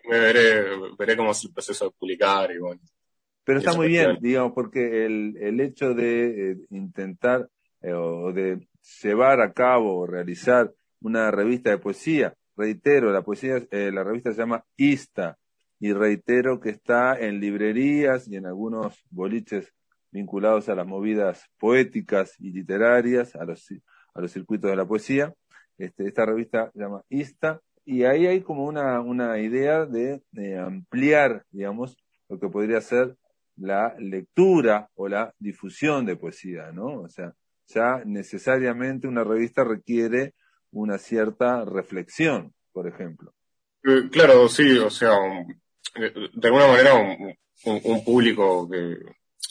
me 0.10 0.20
veré, 0.20 0.64
veré 0.98 1.18
cómo 1.18 1.32
es 1.32 1.44
el 1.44 1.54
proceso 1.54 1.86
de 1.86 1.92
publicar 1.92 2.52
y 2.52 2.60
bueno. 2.60 2.82
Pero 3.44 3.60
está 3.60 3.74
muy 3.74 3.88
bien, 3.88 4.18
digamos, 4.22 4.54
porque 4.54 5.06
el, 5.06 5.36
el 5.40 5.60
hecho 5.60 5.94
de 5.94 6.52
eh, 6.52 6.58
intentar 6.70 7.48
eh, 7.82 7.94
o 7.94 8.32
de 8.32 8.68
llevar 9.02 9.42
a 9.42 9.52
cabo 9.52 10.00
o 10.00 10.08
realizar 10.08 10.72
una 11.02 11.32
revista 11.32 11.70
de 11.72 11.78
poesía 11.78 12.34
reitero, 12.56 13.12
la 13.12 13.24
poesía, 13.24 13.58
eh, 13.72 13.92
la 13.92 14.04
revista 14.04 14.32
se 14.32 14.38
llama 14.38 14.64
Ista, 14.78 15.38
y 15.80 15.94
reitero 15.94 16.60
que 16.60 16.70
está 16.70 17.20
en 17.20 17.40
librerías 17.40 18.28
y 18.28 18.36
en 18.36 18.46
algunos 18.46 19.04
boliches 19.10 19.74
vinculados 20.12 20.70
a 20.70 20.76
las 20.76 20.86
movidas 20.86 21.48
poéticas 21.58 22.36
y 22.40 22.52
literarias, 22.52 23.36
a 23.36 23.46
los, 23.46 23.68
a 24.14 24.22
los 24.22 24.32
circuitos 24.32 24.70
de 24.70 24.76
la 24.76 24.86
poesía. 24.86 25.34
Este, 25.78 26.08
esta 26.08 26.26
revista 26.26 26.70
se 26.72 26.80
llama 26.80 27.02
Ista, 27.10 27.62
y 27.84 28.04
ahí 28.04 28.28
hay 28.28 28.42
como 28.42 28.66
una, 28.66 29.02
una 29.02 29.40
idea 29.40 29.86
de, 29.88 30.22
ampliar, 30.60 31.46
digamos, 31.50 31.98
lo 32.30 32.40
que 32.40 32.48
podría 32.48 32.80
ser 32.80 33.18
la 33.56 33.96
lectura 33.98 34.90
o 34.94 35.08
la 35.08 35.34
difusión 35.40 36.06
de 36.06 36.16
poesía, 36.16 36.72
¿no? 36.72 37.02
O 37.02 37.10
sea, 37.10 37.34
ya 37.66 38.04
necesariamente 38.06 39.08
una 39.08 39.24
revista 39.24 39.64
requiere 39.64 40.36
una 40.72 40.98
cierta 40.98 41.66
reflexión, 41.66 42.54
por 42.72 42.88
ejemplo. 42.88 43.34
Eh, 43.84 44.10
claro, 44.12 44.48
sí, 44.48 44.78
o 44.78 44.90
sea, 44.90 45.14
eh, 45.96 46.14
de 46.34 46.48
alguna 46.48 46.68
manera 46.68 46.96
un, 47.66 48.04
público 48.04 48.70
que, 48.70 48.98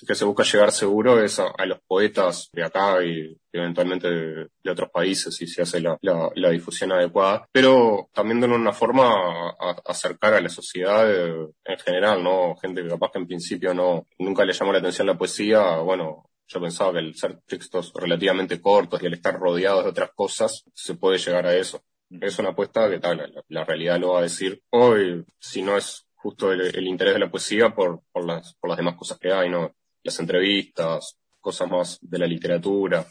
que, 0.07 0.15
se 0.15 0.25
busca 0.25 0.45
llegar 0.45 0.73
seguro 0.73 1.23
es 1.23 1.39
a, 1.41 1.67
los 1.67 1.81
poetas 1.87 2.49
de 2.53 2.65
acá 2.65 3.05
y 3.05 3.37
eventualmente 3.53 4.09
de, 4.09 4.71
otros 4.71 4.91
países 4.91 5.35
si 5.35 5.47
se 5.47 5.63
hace 5.63 5.81
la, 5.81 5.99
la, 6.01 6.51
difusión 6.51 6.93
adecuada, 6.93 7.49
pero 7.53 8.09
también 8.13 8.41
de 8.41 8.47
una 8.47 8.73
forma 8.73 9.51
acercar 9.85 10.35
a 10.35 10.41
la 10.41 10.49
sociedad 10.49 11.11
eh, 11.11 11.49
en 11.65 11.79
general, 11.79 12.23
¿no? 12.23 12.57
Gente 12.57 12.83
que 12.83 12.89
capaz 12.89 13.11
que 13.13 13.19
en 13.19 13.27
principio 13.27 13.75
no, 13.75 14.07
nunca 14.19 14.45
le 14.45 14.53
llamó 14.53 14.73
la 14.73 14.79
atención 14.79 15.07
la 15.07 15.19
poesía, 15.19 15.79
bueno, 15.79 16.30
yo 16.53 16.61
pensaba 16.61 16.93
que 16.93 16.99
el 16.99 17.15
ser 17.15 17.39
textos 17.47 17.93
relativamente 17.95 18.61
cortos 18.61 19.01
y 19.01 19.07
al 19.07 19.15
estar 19.15 19.39
rodeados 19.39 19.85
de 19.85 19.91
otras 19.91 20.11
cosas, 20.17 20.65
se 20.75 20.95
puede 20.95 21.19
llegar 21.19 21.47
a 21.47 21.55
eso. 21.55 21.85
Es 22.11 22.41
una 22.41 22.49
apuesta 22.49 22.91
que 22.91 22.99
tal, 22.99 23.45
la, 23.47 23.65
realidad 23.65 24.01
lo 24.01 24.15
va 24.15 24.19
a 24.19 24.23
decir 24.23 24.61
hoy, 24.71 25.25
si 25.39 25.63
no 25.63 25.77
es 25.77 26.09
justo 26.17 26.53
el, 26.53 26.87
interés 26.89 27.15
de 27.15 27.21
la 27.21 27.31
poesía 27.31 27.73
por, 27.73 28.03
por, 28.11 28.27
las, 28.27 28.55
por 28.57 28.69
las 28.69 28.77
demás 28.77 28.97
cosas 28.97 29.19
que 29.19 29.33
hay, 29.33 29.49
¿no? 29.49 29.77
Las 30.03 30.19
entrevistas, 30.19 31.17
cosas 31.39 31.71
más 31.71 31.99
de 32.03 32.19
la 32.19 32.27
literatura. 32.27 33.07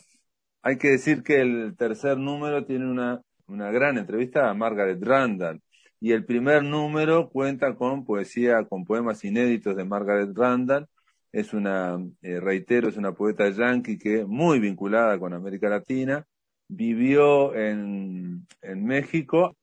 Hay 0.61 0.77
que 0.77 0.89
decir 0.89 1.23
que 1.23 1.39
el 1.39 1.77
tercer 1.77 2.17
número 2.17 2.65
tiene 2.65 2.91
una, 2.91 3.21
una 3.47 3.71
gran 3.71 3.97
entrevista 3.97 4.49
a 4.49 4.53
Margaret 4.53 5.01
Randall. 5.01 5.61
Y 6.01 6.11
el 6.11 6.25
primer 6.25 6.63
número 6.63 7.29
cuenta 7.29 7.73
con 7.75 8.05
poesía, 8.05 8.65
con 8.65 8.83
poemas 8.83 9.23
inéditos 9.23 9.77
de 9.77 9.85
Margaret 9.85 10.31
Randall, 10.35 10.87
es 11.31 11.53
una, 11.53 11.99
eh, 12.21 12.39
reitero, 12.39 12.89
es 12.89 12.97
una 12.97 13.13
poeta 13.13 13.49
yankee 13.49 13.97
que 13.97 14.25
muy 14.25 14.59
vinculada 14.59 15.19
con 15.19 15.33
América 15.33 15.69
Latina, 15.69 16.25
vivió 16.67 17.55
en, 17.55 18.47
en 18.61 18.85
México, 18.85 19.55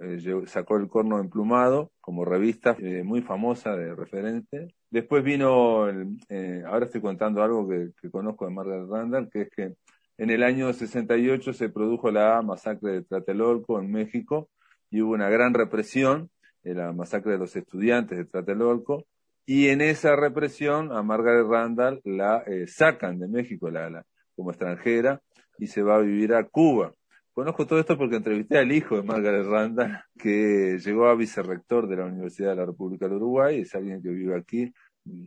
eh, 0.00 0.18
sacó 0.46 0.76
el 0.76 0.88
corno 0.88 1.18
emplumado 1.18 1.90
como 2.00 2.24
revista 2.24 2.76
eh, 2.78 3.02
muy 3.02 3.22
famosa 3.22 3.76
de 3.76 3.94
referente. 3.94 4.74
Después 4.90 5.22
vino, 5.22 5.84
ahora 5.84 6.86
estoy 6.86 7.00
contando 7.00 7.42
algo 7.42 7.68
que, 7.68 7.90
que 8.00 8.10
conozco 8.10 8.46
de 8.46 8.52
Margaret 8.52 8.88
Randall, 8.88 9.30
que 9.30 9.42
es 9.42 9.50
que 9.50 9.74
en 10.18 10.30
el 10.30 10.42
año 10.42 10.72
68 10.72 11.52
se 11.52 11.68
produjo 11.68 12.10
la 12.10 12.42
masacre 12.42 12.92
de 12.92 13.02
Tlatelolco 13.02 13.80
en 13.80 13.90
México 13.90 14.50
y 14.90 15.00
hubo 15.00 15.12
una 15.12 15.30
gran 15.30 15.54
represión, 15.54 16.30
la 16.62 16.92
masacre 16.92 17.32
de 17.32 17.38
los 17.38 17.54
estudiantes 17.56 18.18
de 18.18 18.24
Tlatelolco, 18.24 19.06
y 19.52 19.68
en 19.70 19.80
esa 19.80 20.14
represión 20.14 20.92
a 20.92 21.02
Margaret 21.02 21.44
Randall 21.44 22.00
la 22.04 22.44
eh, 22.46 22.68
sacan 22.68 23.18
de 23.18 23.26
México 23.26 23.68
la, 23.68 24.06
como 24.36 24.52
extranjera 24.52 25.20
y 25.58 25.66
se 25.66 25.82
va 25.82 25.96
a 25.96 26.00
vivir 26.00 26.34
a 26.34 26.44
Cuba. 26.44 26.94
Conozco 27.32 27.66
todo 27.66 27.80
esto 27.80 27.98
porque 27.98 28.14
entrevisté 28.14 28.58
al 28.58 28.70
hijo 28.70 28.94
de 28.94 29.02
Margaret 29.02 29.44
Randall, 29.44 30.04
que 30.16 30.78
llegó 30.78 31.08
a 31.08 31.16
vicerrector 31.16 31.88
de 31.88 31.96
la 31.96 32.04
Universidad 32.04 32.50
de 32.50 32.56
la 32.58 32.66
República 32.66 33.06
del 33.06 33.16
Uruguay, 33.16 33.62
es 33.62 33.74
alguien 33.74 34.00
que 34.00 34.10
vive 34.10 34.36
aquí, 34.36 34.72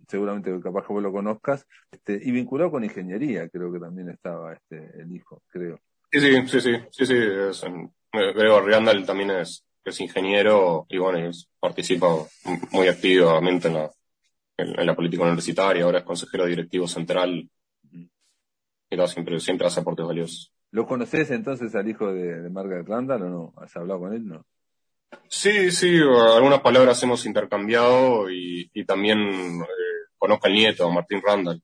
seguramente 0.08 0.58
capaz 0.62 0.88
que 0.88 0.94
vos 0.94 1.04
lo 1.04 1.12
conozcas, 1.12 1.68
este, 1.92 2.18
y 2.24 2.32
vinculado 2.32 2.72
con 2.72 2.86
ingeniería, 2.86 3.50
creo 3.50 3.74
que 3.74 3.80
también 3.80 4.08
estaba 4.08 4.54
este, 4.54 5.02
el 5.02 5.14
hijo, 5.14 5.42
creo. 5.50 5.82
Sí, 6.10 6.22
sí, 6.22 6.48
sí, 6.48 6.62
sí, 6.62 6.72
sí, 6.92 7.06
sí 7.06 7.16
es, 7.18 7.66
Randall 8.14 9.06
también 9.06 9.32
es, 9.32 9.66
es 9.84 10.00
ingeniero 10.00 10.86
y 10.88 10.98
bueno, 10.98 11.30
participa 11.60 12.08
muy 12.72 12.88
activamente 12.88 13.68
en 13.68 13.74
la, 13.74 13.92
en, 14.64 14.86
la 14.86 14.96
política 14.96 15.24
universitaria, 15.24 15.84
ahora 15.84 16.00
es 16.00 16.06
consejero 16.06 16.46
directivo 16.46 16.88
central. 16.88 17.50
Y 17.92 19.08
siempre, 19.08 19.40
siempre 19.40 19.68
hace 19.68 19.80
aportes 19.80 20.06
valiosos. 20.06 20.54
¿Lo 20.72 20.86
conoces 20.86 21.32
entonces 21.32 21.74
al 21.76 21.88
hijo 21.88 22.12
de, 22.12 22.50
Margaret 22.50 22.88
Randall 22.88 23.24
o 23.24 23.30
no? 23.30 23.54
¿Has 23.58 23.76
hablado 23.76 24.02
con 24.02 24.14
él? 24.14 24.28
No. 24.28 24.46
Sí, 25.28 25.72
sí, 25.72 26.00
algunas 26.00 26.62
palabras 26.62 27.02
hemos 27.04 27.26
intercambiado 27.26 28.30
y, 28.32 28.70
también 28.86 29.20
eh, 29.20 29.66
conozco 30.18 30.48
al 30.48 30.54
nieto, 30.54 30.90
Martín 30.90 31.22
Randall. 31.24 31.62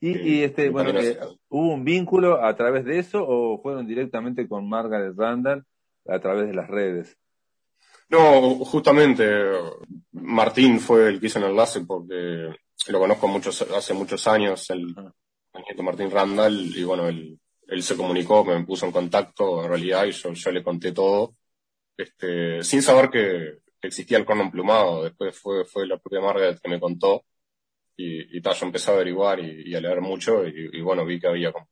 Y, 0.00 0.42
este, 0.42 0.70
bueno, 0.70 0.98
eh, 0.98 1.18
¿hubo 1.50 1.74
un 1.74 1.84
vínculo 1.84 2.42
a 2.42 2.56
través 2.56 2.86
de 2.86 2.98
eso 2.98 3.22
o 3.26 3.60
fueron 3.60 3.86
directamente 3.86 4.48
con 4.48 4.66
Margaret 4.66 5.14
Randall 5.14 5.64
a 6.08 6.18
través 6.20 6.46
de 6.46 6.54
las 6.54 6.68
redes? 6.68 7.18
No, 8.10 8.56
justamente 8.64 9.24
Martín 10.12 10.80
fue 10.80 11.08
el 11.08 11.20
que 11.20 11.26
hizo 11.26 11.38
el 11.38 11.46
enlace 11.46 11.82
porque 11.82 12.50
lo 12.88 12.98
conozco 12.98 13.28
muchos, 13.28 13.62
hace 13.62 13.94
muchos 13.94 14.26
años, 14.26 14.68
el, 14.70 14.86
nieto 14.86 15.82
Martín 15.84 16.10
Randall, 16.10 16.76
y 16.76 16.82
bueno, 16.82 17.06
él, 17.08 17.38
él 17.68 17.82
se 17.84 17.96
comunicó, 17.96 18.44
me 18.44 18.64
puso 18.64 18.86
en 18.86 18.92
contacto 18.92 19.62
en 19.62 19.70
realidad 19.70 20.06
y 20.06 20.10
yo, 20.10 20.32
yo 20.32 20.50
le 20.50 20.64
conté 20.64 20.90
todo, 20.90 21.36
este, 21.96 22.64
sin 22.64 22.82
saber 22.82 23.10
que, 23.10 23.60
existía 23.82 24.18
el 24.18 24.26
corno 24.26 24.42
emplumado. 24.42 25.04
Después 25.04 25.38
fue, 25.38 25.64
fue 25.64 25.86
la 25.86 25.96
propia 25.98 26.20
Margaret 26.20 26.60
que 26.60 26.68
me 26.68 26.80
contó 26.80 27.24
y, 27.96 28.36
y 28.36 28.42
tal, 28.42 28.54
yo 28.54 28.66
empecé 28.66 28.90
a 28.90 28.94
averiguar 28.94 29.40
y, 29.40 29.74
a 29.74 29.80
leer 29.80 30.00
mucho 30.02 30.46
y, 30.46 30.80
bueno, 30.82 31.06
vi 31.06 31.20
que 31.20 31.28
había 31.28 31.52
como, 31.52 31.68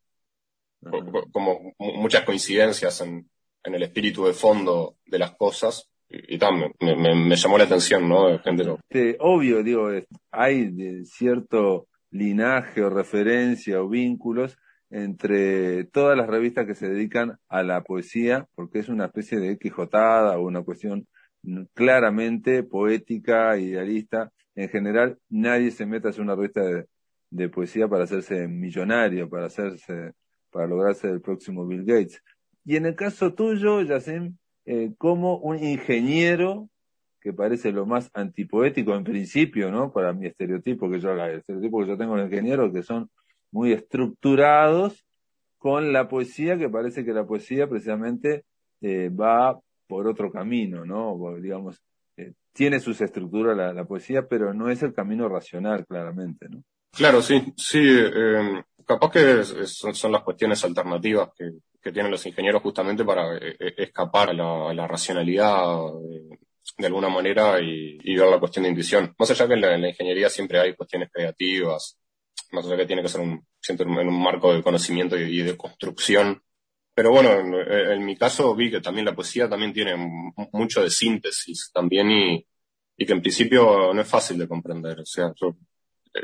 como 1.32 1.74
muchas 1.78 2.24
coincidencias 2.24 3.00
en, 3.02 3.28
en 3.64 3.74
el 3.74 3.82
espíritu 3.82 4.24
de 4.24 4.32
fondo 4.32 4.96
de 5.04 5.18
las 5.18 5.36
cosas 5.36 5.88
y, 6.10 6.38
también 6.38 6.72
me, 6.80 7.36
llamó 7.36 7.58
la 7.58 7.64
atención, 7.64 8.08
¿no? 8.08 8.38
Gente 8.38 9.16
obvio, 9.20 9.62
digo, 9.62 9.90
hay 10.30 10.70
de 10.70 11.04
cierto 11.04 11.86
linaje 12.10 12.82
o 12.82 12.90
referencia 12.90 13.82
o 13.82 13.88
vínculos 13.88 14.56
entre 14.90 15.84
todas 15.84 16.16
las 16.16 16.26
revistas 16.26 16.66
que 16.66 16.74
se 16.74 16.88
dedican 16.88 17.38
a 17.48 17.62
la 17.62 17.82
poesía, 17.82 18.46
porque 18.54 18.78
es 18.78 18.88
una 18.88 19.06
especie 19.06 19.38
de 19.38 19.58
quijotada 19.58 20.38
o 20.38 20.46
una 20.46 20.62
cuestión 20.62 21.06
claramente 21.74 22.62
poética, 22.62 23.58
idealista. 23.58 24.32
En 24.54 24.68
general, 24.70 25.18
nadie 25.28 25.70
se 25.70 25.86
mete 25.86 26.08
a 26.08 26.10
hacer 26.10 26.22
una 26.22 26.34
revista 26.34 26.62
de, 27.30 27.48
poesía 27.50 27.86
para 27.86 28.04
hacerse 28.04 28.48
millonario, 28.48 29.28
para 29.28 29.46
hacerse, 29.46 30.12
para 30.50 30.66
lograrse 30.66 31.08
el 31.08 31.20
próximo 31.20 31.66
Bill 31.66 31.84
Gates. 31.84 32.22
Y 32.64 32.76
en 32.76 32.86
el 32.86 32.94
caso 32.94 33.34
tuyo, 33.34 33.82
Yacine, 33.82 34.34
eh, 34.70 34.92
como 34.98 35.38
un 35.38 35.64
ingeniero 35.64 36.68
que 37.22 37.32
parece 37.32 37.72
lo 37.72 37.86
más 37.86 38.10
antipoético 38.12 38.94
en 38.94 39.02
principio, 39.02 39.70
¿no? 39.70 39.90
Para 39.90 40.12
mi 40.12 40.26
estereotipo 40.26 40.90
que 40.90 41.00
yo, 41.00 41.12
el 41.12 41.38
estereotipo 41.38 41.80
que 41.80 41.86
yo 41.86 41.96
tengo 41.96 42.16
de 42.16 42.24
ingenieros 42.24 42.70
que 42.70 42.82
son 42.82 43.08
muy 43.50 43.72
estructurados 43.72 45.06
con 45.56 45.90
la 45.94 46.06
poesía, 46.06 46.58
que 46.58 46.68
parece 46.68 47.02
que 47.02 47.14
la 47.14 47.26
poesía 47.26 47.66
precisamente 47.66 48.44
eh, 48.82 49.08
va 49.08 49.58
por 49.86 50.06
otro 50.06 50.30
camino, 50.30 50.84
¿no? 50.84 51.16
digamos, 51.40 51.80
eh, 52.18 52.34
tiene 52.52 52.78
sus 52.78 53.00
estructuras 53.00 53.56
la, 53.56 53.84
poesía, 53.86 54.28
pero 54.28 54.52
no 54.52 54.68
es 54.68 54.82
el 54.82 54.92
camino 54.92 55.30
racional, 55.30 55.86
claramente, 55.86 56.46
¿no? 56.50 56.62
Claro, 56.92 57.22
sí, 57.22 57.54
sí. 57.56 57.80
Eh, 57.80 58.62
capaz 58.88 59.10
que 59.10 59.44
son, 59.66 60.12
las 60.12 60.22
cuestiones 60.22 60.64
alternativas 60.64 61.28
que, 61.36 61.52
tienen 61.90 62.10
los 62.10 62.26
ingenieros 62.26 62.60
justamente 62.60 63.02
para 63.02 63.34
eh, 63.36 63.56
eh, 63.58 63.74
escapar 63.78 64.28
a 64.28 64.74
la, 64.74 64.86
racionalidad 64.86 65.64
de, 66.76 66.86
alguna 66.86 67.08
manera 67.08 67.58
y, 67.62 68.14
ver 68.14 68.28
la 68.28 68.38
cuestión 68.38 68.64
de 68.64 68.70
intuición. 68.70 69.14
Más 69.18 69.30
allá 69.30 69.48
que 69.48 69.54
en 69.54 69.60
la, 69.62 69.88
ingeniería 69.88 70.28
siempre 70.28 70.60
hay 70.60 70.74
cuestiones 70.74 71.08
creativas, 71.10 71.98
más 72.52 72.66
allá 72.66 72.76
que 72.76 72.86
tiene 72.86 73.00
que 73.00 73.08
ser 73.08 73.22
un, 73.22 73.46
en 73.68 74.08
un 74.08 74.22
marco 74.22 74.52
de 74.52 74.62
conocimiento 74.62 75.16
y, 75.16 75.38
de 75.38 75.56
construcción. 75.56 76.42
Pero 76.92 77.10
bueno, 77.10 77.32
en, 77.32 78.04
mi 78.04 78.16
caso 78.16 78.54
vi 78.54 78.70
que 78.70 78.82
también 78.82 79.06
la 79.06 79.14
poesía 79.14 79.48
también 79.48 79.72
tiene 79.72 79.96
mucho 80.52 80.82
de 80.82 80.90
síntesis 80.90 81.70
también 81.72 82.10
y, 82.10 82.46
y 82.98 83.06
que 83.06 83.12
en 83.12 83.22
principio 83.22 83.94
no 83.94 84.02
es 84.02 84.08
fácil 84.08 84.36
de 84.36 84.48
comprender. 84.48 85.00
O 85.00 85.06
sea, 85.06 85.32
yo 85.36 85.56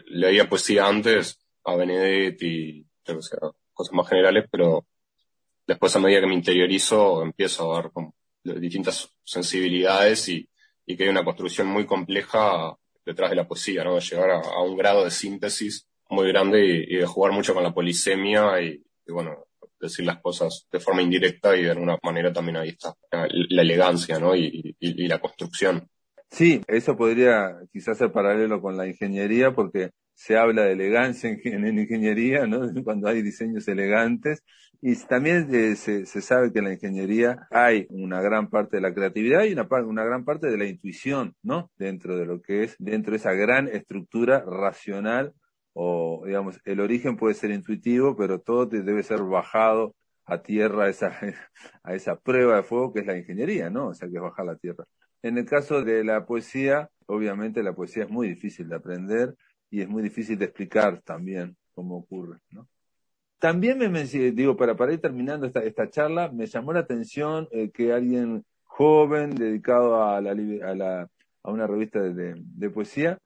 leía 0.08 0.46
poesía 0.46 0.86
antes 0.86 1.38
a 1.64 1.76
Benedetti, 1.76 2.86
o 3.08 3.22
sea, 3.22 3.38
cosas 3.72 3.94
más 3.94 4.08
generales, 4.08 4.46
pero 4.50 4.86
después 5.66 5.94
a 5.96 6.00
medida 6.00 6.20
que 6.20 6.26
me 6.26 6.34
interiorizo 6.34 7.22
empiezo 7.22 7.74
a 7.74 7.82
ver 7.82 8.60
distintas 8.60 9.10
sensibilidades 9.24 10.28
y, 10.28 10.48
y 10.86 10.96
que 10.96 11.04
hay 11.04 11.08
una 11.08 11.24
construcción 11.24 11.66
muy 11.66 11.86
compleja 11.86 12.76
detrás 13.04 13.30
de 13.30 13.36
la 13.36 13.48
poesía, 13.48 13.84
¿no? 13.84 13.94
De 13.94 14.00
llegar 14.00 14.30
a, 14.30 14.62
un 14.62 14.76
grado 14.76 15.04
de 15.04 15.10
síntesis 15.10 15.86
muy 16.08 16.28
grande 16.28 16.64
y, 16.64 16.96
de 16.96 17.06
jugar 17.06 17.32
mucho 17.32 17.54
con 17.54 17.62
la 17.62 17.74
polisemia 17.74 18.60
y, 18.60 18.82
bueno, 19.06 19.46
decir 19.80 20.06
las 20.06 20.20
cosas 20.20 20.66
de 20.70 20.80
forma 20.80 21.02
indirecta 21.02 21.56
y 21.56 21.64
de 21.64 21.70
alguna 21.70 21.98
manera 22.02 22.32
también 22.32 22.56
ahí 22.56 22.70
está 22.70 22.94
la, 23.10 23.26
elegancia, 23.62 24.18
¿no? 24.18 24.34
Y, 24.34 24.76
y, 24.78 25.06
la 25.06 25.18
construcción. 25.18 25.88
Sí, 26.30 26.62
eso 26.66 26.96
podría 26.96 27.58
quizás 27.72 27.98
ser 27.98 28.10
paralelo 28.10 28.60
con 28.60 28.76
la 28.76 28.86
ingeniería 28.86 29.54
porque 29.54 29.90
se 30.14 30.36
habla 30.36 30.62
de 30.62 30.72
elegancia 30.72 31.30
en, 31.30 31.78
ingeniería, 31.78 32.46
¿no? 32.46 32.60
Cuando 32.84 33.08
hay 33.08 33.22
diseños 33.22 33.66
elegantes. 33.68 34.42
Y 34.80 34.96
también 35.06 35.48
eh, 35.54 35.76
se, 35.76 36.04
se, 36.06 36.20
sabe 36.20 36.52
que 36.52 36.58
en 36.58 36.66
la 36.66 36.74
ingeniería 36.74 37.46
hay 37.50 37.86
una 37.88 38.20
gran 38.20 38.50
parte 38.50 38.76
de 38.76 38.82
la 38.82 38.92
creatividad 38.92 39.44
y 39.44 39.52
una, 39.52 39.66
una 39.86 40.04
gran 40.04 40.24
parte 40.24 40.48
de 40.48 40.58
la 40.58 40.66
intuición, 40.66 41.34
¿no? 41.42 41.70
Dentro 41.76 42.18
de 42.18 42.26
lo 42.26 42.42
que 42.42 42.64
es, 42.64 42.76
dentro 42.78 43.12
de 43.12 43.16
esa 43.16 43.32
gran 43.32 43.68
estructura 43.68 44.44
racional 44.46 45.32
o, 45.72 46.22
digamos, 46.26 46.60
el 46.64 46.80
origen 46.80 47.16
puede 47.16 47.34
ser 47.34 47.50
intuitivo, 47.50 48.16
pero 48.16 48.40
todo 48.40 48.66
debe 48.66 49.02
ser 49.02 49.22
bajado 49.22 49.94
a 50.24 50.42
tierra 50.42 50.84
a 50.84 50.88
esa, 50.88 51.18
a 51.82 51.94
esa 51.94 52.16
prueba 52.16 52.56
de 52.56 52.62
fuego 52.62 52.92
que 52.92 53.00
es 53.00 53.06
la 53.06 53.18
ingeniería, 53.18 53.70
¿no? 53.70 53.88
O 53.88 53.94
sea, 53.94 54.08
que 54.08 54.16
es 54.16 54.22
bajar 54.22 54.46
la 54.46 54.56
tierra. 54.56 54.84
En 55.22 55.38
el 55.38 55.46
caso 55.46 55.82
de 55.82 56.04
la 56.04 56.26
poesía, 56.26 56.90
obviamente 57.06 57.62
la 57.62 57.74
poesía 57.74 58.04
es 58.04 58.10
muy 58.10 58.28
difícil 58.28 58.68
de 58.68 58.76
aprender 58.76 59.34
y 59.74 59.80
es 59.80 59.88
muy 59.88 60.04
difícil 60.04 60.38
de 60.38 60.44
explicar 60.44 61.02
también 61.02 61.56
cómo 61.72 61.96
ocurre, 61.96 62.38
¿no? 62.50 62.68
También 63.40 63.78
me, 63.78 64.04
digo, 64.04 64.56
para, 64.56 64.76
para 64.76 64.92
ir 64.92 65.00
terminando 65.00 65.46
esta, 65.46 65.64
esta 65.64 65.90
charla, 65.90 66.30
me 66.30 66.46
llamó 66.46 66.72
la 66.72 66.78
atención 66.78 67.48
eh, 67.50 67.72
que 67.72 67.92
alguien 67.92 68.44
joven 68.62 69.34
dedicado 69.34 70.04
a, 70.04 70.20
la, 70.20 70.30
a, 70.30 70.74
la, 70.76 71.08
a 71.42 71.50
una 71.50 71.66
revista 71.66 72.00
de, 72.00 72.34
de, 72.36 72.70
poesía, 72.70 73.18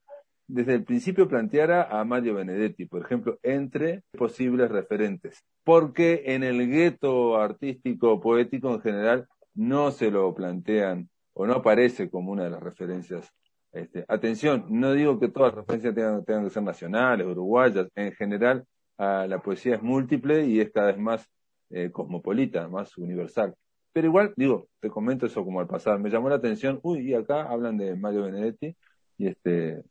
desde 0.47 0.75
el 0.75 0.85
principio 0.85 1.29
planteara 1.29 1.83
a 1.83 2.03
Mario 2.05 2.35
Benedetti, 2.35 2.87
por 2.87 3.03
ejemplo, 3.03 3.39
entre 3.43 4.03
posibles 4.17 4.71
referentes, 4.71 5.45
porque 5.65 6.23
en 6.29 6.43
el 6.45 6.67
gueto 6.67 7.37
artístico 7.37 8.21
poético 8.21 8.73
en 8.73 8.81
general 8.81 9.29
no 9.55 9.91
se 9.91 10.11
lo 10.11 10.35
plantean 10.35 11.11
o 11.35 11.47
no 11.47 11.53
aparece 11.53 12.09
como 12.09 12.33
una 12.33 12.45
de 12.45 12.51
las 12.51 12.63
referencias 12.63 13.31
este, 13.72 14.04
atención, 14.09 14.66
no 14.68 14.92
digo 14.92 15.20
que 15.20 15.28
todas 15.28 15.54
las 15.54 15.66
referencias 15.66 15.94
tengan, 16.24 16.44
que 16.44 16.50
ser 16.50 16.62
nacionales, 16.62 17.26
uruguayas, 17.26 17.88
en 17.94 18.12
general 18.12 18.64
la 18.98 19.40
poesía 19.42 19.76
es 19.76 19.83
múltiple 19.83 20.44
y 20.46 20.61
es 20.61 20.72
cada 20.72 20.88
vez 20.88 20.98
más 20.98 21.28
eh, 21.70 21.90
cosmopolita, 21.92 22.66
más 22.68 22.96
universal. 22.98 23.54
Pero 23.92 24.09
igual, 24.09 24.33
digo, 24.37 24.68
te 24.81 24.90
comento 24.90 25.26
eso 25.26 25.44
como 25.44 25.61
al 25.61 25.66
pasar, 25.66 25.98
me 25.98 26.11
llamó 26.11 26.28
la 26.28 26.37
atención, 26.37 26.81
uy, 26.83 27.11
y 27.11 27.14
acá 27.14 27.42
hablan 27.42 27.76
de 27.76 27.94
Mario 27.94 28.24
Benedetti 28.24 28.74
y 29.18 29.28
este 29.28 29.83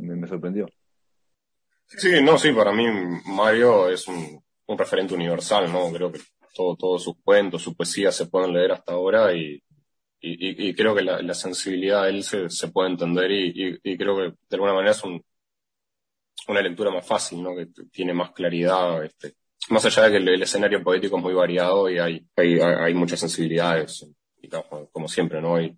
me, 0.00 0.26
sorprendió. 0.28 0.68
Sí, 1.86 2.22
no, 2.22 2.38
sí, 2.38 2.52
para 2.52 2.72
mí 2.72 2.86
Mario 3.26 3.88
es 3.88 4.06
un, 4.08 4.42
referente 4.78 5.14
universal, 5.14 5.70
¿no? 5.70 5.92
Creo 5.92 6.10
que 6.10 6.20
todos 6.54 7.02
sus 7.02 7.14
cuentos, 7.22 7.60
su 7.60 7.76
poesía 7.76 8.10
se 8.10 8.26
pueden 8.26 8.54
leer 8.54 8.72
hasta 8.72 8.92
ahora 8.92 9.34
y, 9.34 9.62
y, 10.24 10.74
creo 10.74 10.94
que 10.94 11.02
la, 11.02 11.34
sensibilidad 11.34 12.04
de 12.04 12.10
él 12.10 12.22
se, 12.22 12.48
se 12.48 12.68
puede 12.68 12.90
entender 12.90 13.30
y, 13.30 13.96
creo 13.96 14.16
que 14.16 14.22
de 14.22 14.56
alguna 14.56 14.72
manera 14.72 14.92
es 14.92 15.02
un, 15.02 15.22
una 16.48 16.60
lectura 16.60 16.90
más 16.90 17.06
fácil, 17.06 17.42
¿no? 17.42 17.56
Que 17.56 17.66
tiene 17.90 18.14
más 18.14 18.30
claridad, 18.30 19.04
este, 19.04 19.34
más 19.70 19.84
allá 19.84 20.04
de 20.04 20.10
que 20.12 20.16
el, 20.18 20.42
escenario 20.42 20.82
poético 20.82 21.16
es 21.16 21.22
muy 21.22 21.34
variado 21.34 21.90
y 21.90 21.98
hay, 21.98 22.24
hay, 22.36 22.60
hay 22.60 22.94
muchas 22.94 23.18
sensibilidades, 23.18 24.06
y, 24.40 24.48
como, 24.92 25.08
siempre, 25.08 25.42
¿no? 25.42 25.60
Y, 25.60 25.76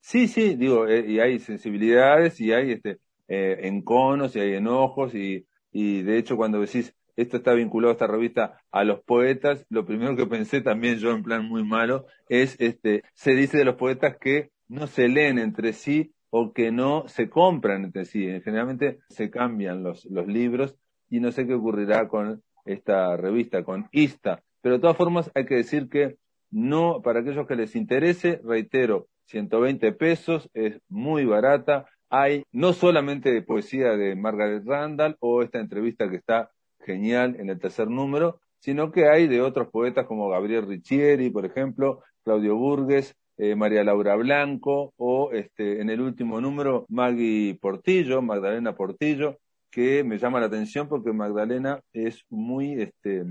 sí, 0.00 0.28
sí, 0.28 0.54
digo, 0.54 0.88
eh, 0.88 1.04
y 1.06 1.20
hay 1.20 1.38
sensibilidades 1.38 2.40
y 2.40 2.52
hay 2.52 2.72
este, 2.72 2.98
eh, 3.28 3.60
enconos 3.64 4.34
y 4.34 4.40
hay 4.40 4.54
enojos 4.54 5.14
y, 5.14 5.46
y 5.72 6.02
de 6.02 6.18
hecho 6.18 6.36
cuando 6.36 6.60
decís 6.60 6.94
esto 7.16 7.36
está 7.36 7.54
vinculado 7.54 7.90
a 7.90 7.94
esta 7.94 8.06
revista 8.06 8.60
a 8.70 8.84
los 8.84 9.02
poetas, 9.02 9.64
lo 9.68 9.84
primero 9.84 10.16
que 10.16 10.26
pensé 10.26 10.60
también 10.60 10.98
yo 10.98 11.10
en 11.12 11.22
plan 11.22 11.44
muy 11.44 11.64
malo 11.64 12.06
es, 12.28 12.56
este, 12.60 13.02
se 13.14 13.34
dice 13.34 13.58
de 13.58 13.64
los 13.64 13.76
poetas 13.76 14.16
que 14.20 14.50
no 14.68 14.86
se 14.86 15.08
leen 15.08 15.38
entre 15.38 15.72
sí 15.72 16.14
o 16.30 16.52
que 16.52 16.72
no 16.72 17.06
se 17.06 17.28
compran 17.28 17.84
entre 17.84 18.04
sí. 18.04 18.26
Generalmente 18.42 18.98
se 19.08 19.30
cambian 19.30 19.84
los, 19.84 20.04
libros 20.06 20.74
y 21.08 21.20
no 21.20 21.30
sé 21.30 21.46
qué 21.46 21.54
ocurrirá 21.54 22.08
con 22.08 22.42
esta 22.64 23.16
revista, 23.16 23.62
con 23.62 23.88
ISTA. 23.92 24.42
Pero 24.60 24.76
de 24.76 24.80
todas 24.80 24.96
formas 24.96 25.30
hay 25.34 25.46
que 25.46 25.54
decir 25.56 25.88
que 25.88 26.16
no, 26.50 27.02
para 27.02 27.20
aquellos 27.20 27.46
que 27.46 27.54
les 27.54 27.76
interese, 27.76 28.40
reitero, 28.42 29.06
120 29.26 29.92
pesos, 29.92 30.50
es 30.54 30.80
muy 30.88 31.24
barata. 31.24 31.86
Hay 32.10 32.44
no 32.50 32.72
solamente 32.72 33.40
poesía 33.42 33.96
de 33.96 34.16
Margaret 34.16 34.64
Randall 34.66 35.16
o 35.20 35.42
esta 35.42 35.60
entrevista 35.60 36.10
que 36.10 36.16
está 36.16 36.50
genial 36.84 37.36
en 37.38 37.50
el 37.50 37.58
tercer 37.58 37.88
número, 37.88 38.40
sino 38.60 38.92
que 38.92 39.08
hay 39.08 39.26
de 39.26 39.42
otros 39.42 39.68
poetas 39.68 40.06
como 40.06 40.28
Gabriel 40.28 40.66
Riccieri, 40.66 41.30
por 41.30 41.44
ejemplo, 41.44 42.02
Claudio 42.22 42.56
Burgues, 42.56 43.14
eh, 43.36 43.54
María 43.54 43.84
Laura 43.84 44.14
Blanco, 44.16 44.94
o 44.96 45.32
este, 45.32 45.80
en 45.80 45.90
el 45.90 46.00
último 46.00 46.40
número 46.40 46.86
Maggie 46.88 47.58
Portillo, 47.60 48.22
Magdalena 48.22 48.74
Portillo, 48.74 49.38
que 49.70 50.04
me 50.04 50.18
llama 50.18 50.40
la 50.40 50.46
atención 50.46 50.88
porque 50.88 51.12
Magdalena 51.12 51.80
es 51.92 52.24
muy, 52.30 52.80
este, 52.80 53.24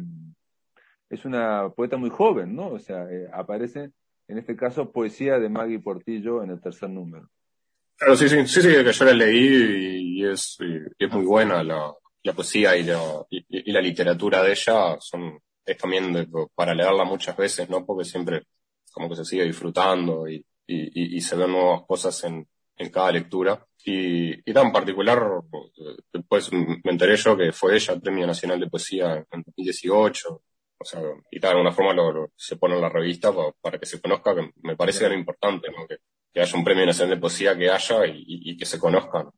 es 1.09 1.25
una 1.25 1.69
poeta 1.69 1.97
muy 1.97 2.09
joven, 2.09 2.55
¿no? 2.55 2.67
O 2.67 2.79
sea, 2.79 3.09
eh, 3.09 3.27
aparece, 3.33 3.91
en 4.27 4.37
este 4.37 4.55
caso, 4.55 4.91
poesía 4.91 5.39
de 5.39 5.49
Maggie 5.49 5.79
Portillo 5.79 6.43
en 6.43 6.51
el 6.51 6.61
tercer 6.61 6.89
número. 6.89 7.29
Claro, 7.95 8.15
sí, 8.15 8.27
sí, 8.27 8.45
sí, 8.45 8.61
sí, 8.61 8.67
que 8.67 8.91
yo 8.91 9.05
la 9.05 9.13
leí 9.13 10.17
y 10.19 10.25
es, 10.25 10.57
y 10.59 11.05
es 11.05 11.11
muy 11.11 11.25
buena 11.25 11.63
la, 11.63 11.93
la 12.23 12.33
poesía 12.33 12.75
y, 12.77 12.89
y, 13.29 13.71
la 13.71 13.81
literatura 13.81 14.41
de 14.41 14.51
ella 14.51 14.97
son, 14.99 15.39
es 15.65 15.77
también 15.77 16.29
para 16.55 16.73
leerla 16.73 17.03
muchas 17.03 17.35
veces, 17.37 17.69
¿no? 17.69 17.85
Porque 17.85 18.05
siempre 18.05 18.43
como 18.91 19.09
que 19.09 19.15
se 19.15 19.25
sigue 19.25 19.43
disfrutando 19.43 20.27
y, 20.27 20.45
y, 20.67 21.17
y 21.17 21.21
se 21.21 21.35
ven 21.35 21.51
nuevas 21.51 21.81
cosas 21.87 22.23
en, 22.23 22.47
en 22.77 22.89
cada 22.89 23.11
lectura. 23.11 23.65
Y, 23.85 24.49
y 24.49 24.53
tan 24.53 24.71
particular, 24.71 25.21
después 26.11 26.51
me 26.53 26.79
enteré 26.85 27.17
yo 27.17 27.35
que 27.35 27.51
fue 27.51 27.75
ella 27.75 27.99
Premio 27.99 28.25
Nacional 28.25 28.59
de 28.59 28.69
Poesía 28.69 29.25
en 29.31 29.43
2018. 29.45 30.41
O 30.77 30.85
sea, 30.85 31.01
y 31.31 31.39
de 31.39 31.47
alguna 31.47 31.71
forma 31.71 31.93
lo, 31.93 32.31
se 32.35 32.57
pone 32.57 32.75
en 32.75 32.81
la 32.81 32.89
revista 32.89 33.31
para, 33.61 33.79
que 33.79 33.85
se 33.85 34.01
conozca, 34.01 34.35
que 34.35 34.51
me 34.63 34.75
parece 34.75 35.05
algo 35.05 35.17
importante, 35.17 35.69
¿no? 35.71 35.87
Que, 35.87 35.97
haya 36.41 36.57
un 36.57 36.63
premio 36.63 36.85
nacional 36.85 37.15
de 37.15 37.21
poesía 37.21 37.55
que 37.55 37.69
haya 37.69 38.05
y, 38.07 38.57
que 38.57 38.65
se 38.65 38.79
conozca. 38.79 39.29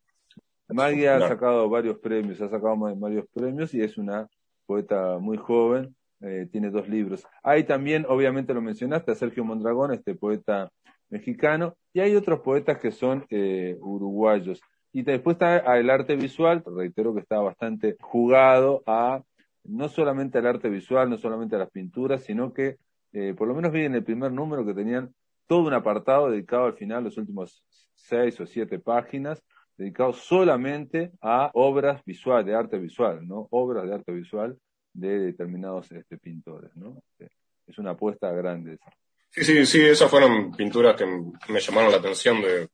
Maggie 0.70 1.10
ha 1.10 1.20
sacado 1.28 1.70
varios 1.70 2.00
premios, 2.00 2.42
ha 2.42 2.50
sacado 2.50 2.76
varios 2.96 3.26
premios 3.34 3.74
y 3.74 3.82
es 3.82 3.98
una 3.98 4.28
poeta 4.66 5.18
muy 5.20 5.38
joven, 5.38 5.96
eh, 6.22 6.48
tiene 6.52 6.72
dos 6.72 6.88
libros. 6.90 7.24
Hay 7.44 7.66
también, 7.66 8.06
obviamente 8.08 8.54
lo 8.54 8.62
mencionaste, 8.62 9.12
a 9.12 9.16
Sergio 9.16 9.44
Mondragón, 9.44 9.94
este 9.94 10.16
poeta 10.16 10.72
mexicano, 11.10 11.76
y 11.94 12.00
hay 12.00 12.16
otros 12.16 12.40
poetas 12.40 12.80
que 12.80 12.92
son 12.92 13.26
eh, 13.30 13.78
uruguayos. 13.80 14.60
Y 14.92 15.04
después 15.04 15.36
está 15.36 15.78
el 15.78 15.90
arte 15.90 16.16
visual, 16.16 16.64
reitero 16.66 17.14
que 17.14 17.20
está 17.20 17.40
bastante 17.40 17.98
jugado 18.00 18.82
a 18.88 19.22
no 19.66 19.90
solamente 19.90 20.38
al 20.38 20.48
arte 20.48 20.70
visual, 20.70 21.10
no 21.10 21.18
solamente 21.18 21.56
a 21.56 21.60
las 21.60 21.70
pinturas, 21.70 22.24
sino 22.24 22.54
que 22.54 22.78
eh, 23.12 23.34
por 23.34 23.48
lo 23.48 23.56
menos 23.56 23.72
vi 23.72 23.84
en 23.84 23.96
el 23.96 24.04
primer 24.04 24.32
número 24.32 24.66
que 24.66 24.74
tenían 24.74 25.14
todo 25.48 25.68
un 25.68 25.74
apartado 25.74 26.30
dedicado 26.30 26.66
al 26.66 26.74
final, 26.74 27.04
los 27.04 27.18
últimos 27.18 27.64
seis 27.94 28.40
o 28.40 28.46
siete 28.46 28.80
páginas, 28.80 29.44
dedicado 29.78 30.14
solamente 30.14 31.12
a 31.22 31.52
obras 31.54 32.04
visuales, 32.06 32.46
de 32.46 32.56
arte 32.56 32.78
visual, 32.78 33.28
¿no? 33.28 33.48
Obras 33.52 33.88
de 33.88 33.94
arte 33.94 34.12
visual 34.12 34.58
de 34.94 35.20
determinados 35.20 35.92
este, 35.92 36.18
pintores, 36.18 36.76
¿no? 36.76 37.02
Este, 37.18 37.34
es 37.68 37.78
una 37.78 37.92
apuesta 37.92 38.32
grande 38.32 38.76
esa. 38.76 38.92
Sí, 39.30 39.44
sí, 39.44 39.66
sí, 39.66 39.86
esas 39.86 40.10
fueron 40.10 40.52
pinturas 40.52 40.96
que 40.96 41.06
me 41.06 41.60
llamaron 41.60 41.92
la 41.92 41.98
atención 41.98 42.42
de 42.42 42.70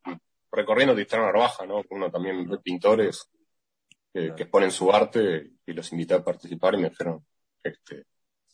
recorriendo 0.51 0.93
Tristán 0.93 1.21
Arbaja, 1.21 1.65
¿no? 1.65 1.81
Uno 1.89 2.11
también 2.11 2.47
de 2.47 2.57
pintores 2.59 3.29
que, 4.13 4.27
exponen 4.27 4.69
su 4.69 4.91
arte 4.91 5.51
y 5.65 5.73
los 5.73 5.91
invité 5.91 6.15
a 6.15 6.23
participar 6.23 6.75
y 6.75 6.77
me 6.77 6.89
dijeron, 6.89 7.25
este... 7.63 8.05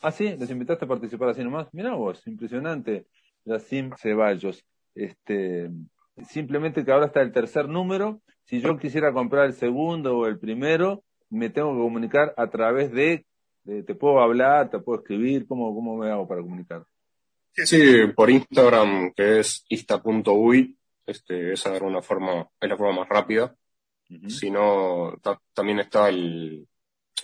Ah, 0.01 0.12
sí, 0.12 0.36
les 0.38 0.49
invitaste 0.51 0.86
a 0.86 0.88
participar 0.88 1.29
así 1.29 1.43
nomás. 1.43 1.73
Mirá 1.73 1.95
vos, 1.95 2.25
impresionante. 2.27 3.07
Yacim 3.45 3.91
Ceballos. 3.97 4.63
Este, 4.93 5.69
simplemente 6.29 6.86
que 6.86 6.91
ahora 6.91 7.07
está 7.07 7.21
el 7.21 7.31
tercer 7.31 7.67
número. 7.67 8.21
Si 8.47 8.62
yo 8.62 8.77
quisiera 8.77 9.12
comprar 9.12 9.45
el 9.45 9.53
segundo 9.53 10.17
o 10.17 10.25
el 10.25 10.39
primero, 10.39 11.03
me 11.29 11.49
tengo 11.49 11.73
que 11.73 11.81
comunicar 11.81 12.33
a 12.38 12.49
través 12.49 12.91
de, 12.93 13.25
te 13.65 13.93
puedo 13.93 14.21
hablar, 14.21 14.69
te 14.69 14.79
puedo 14.79 14.99
escribir, 14.99 15.45
¿cómo, 15.47 15.75
cómo 15.75 15.97
me 15.97 16.10
hago 16.10 16.27
para 16.27 16.41
comunicar? 16.41 16.86
Sí, 17.51 18.07
por 18.15 18.29
Instagram, 18.29 19.12
que 19.13 19.39
es 19.39 19.65
ista.ui, 19.67 20.77
este, 21.05 21.53
esa 21.53 21.75
es 21.75 21.81
una 21.81 22.01
forma, 22.01 22.47
es 22.62 22.69
la 22.69 22.77
forma 22.77 23.01
más 23.01 23.10
rápida. 23.10 23.53
Si 24.29 24.49
no, 24.49 25.19
también 25.53 25.79
está 25.79 26.07
el, 26.07 26.65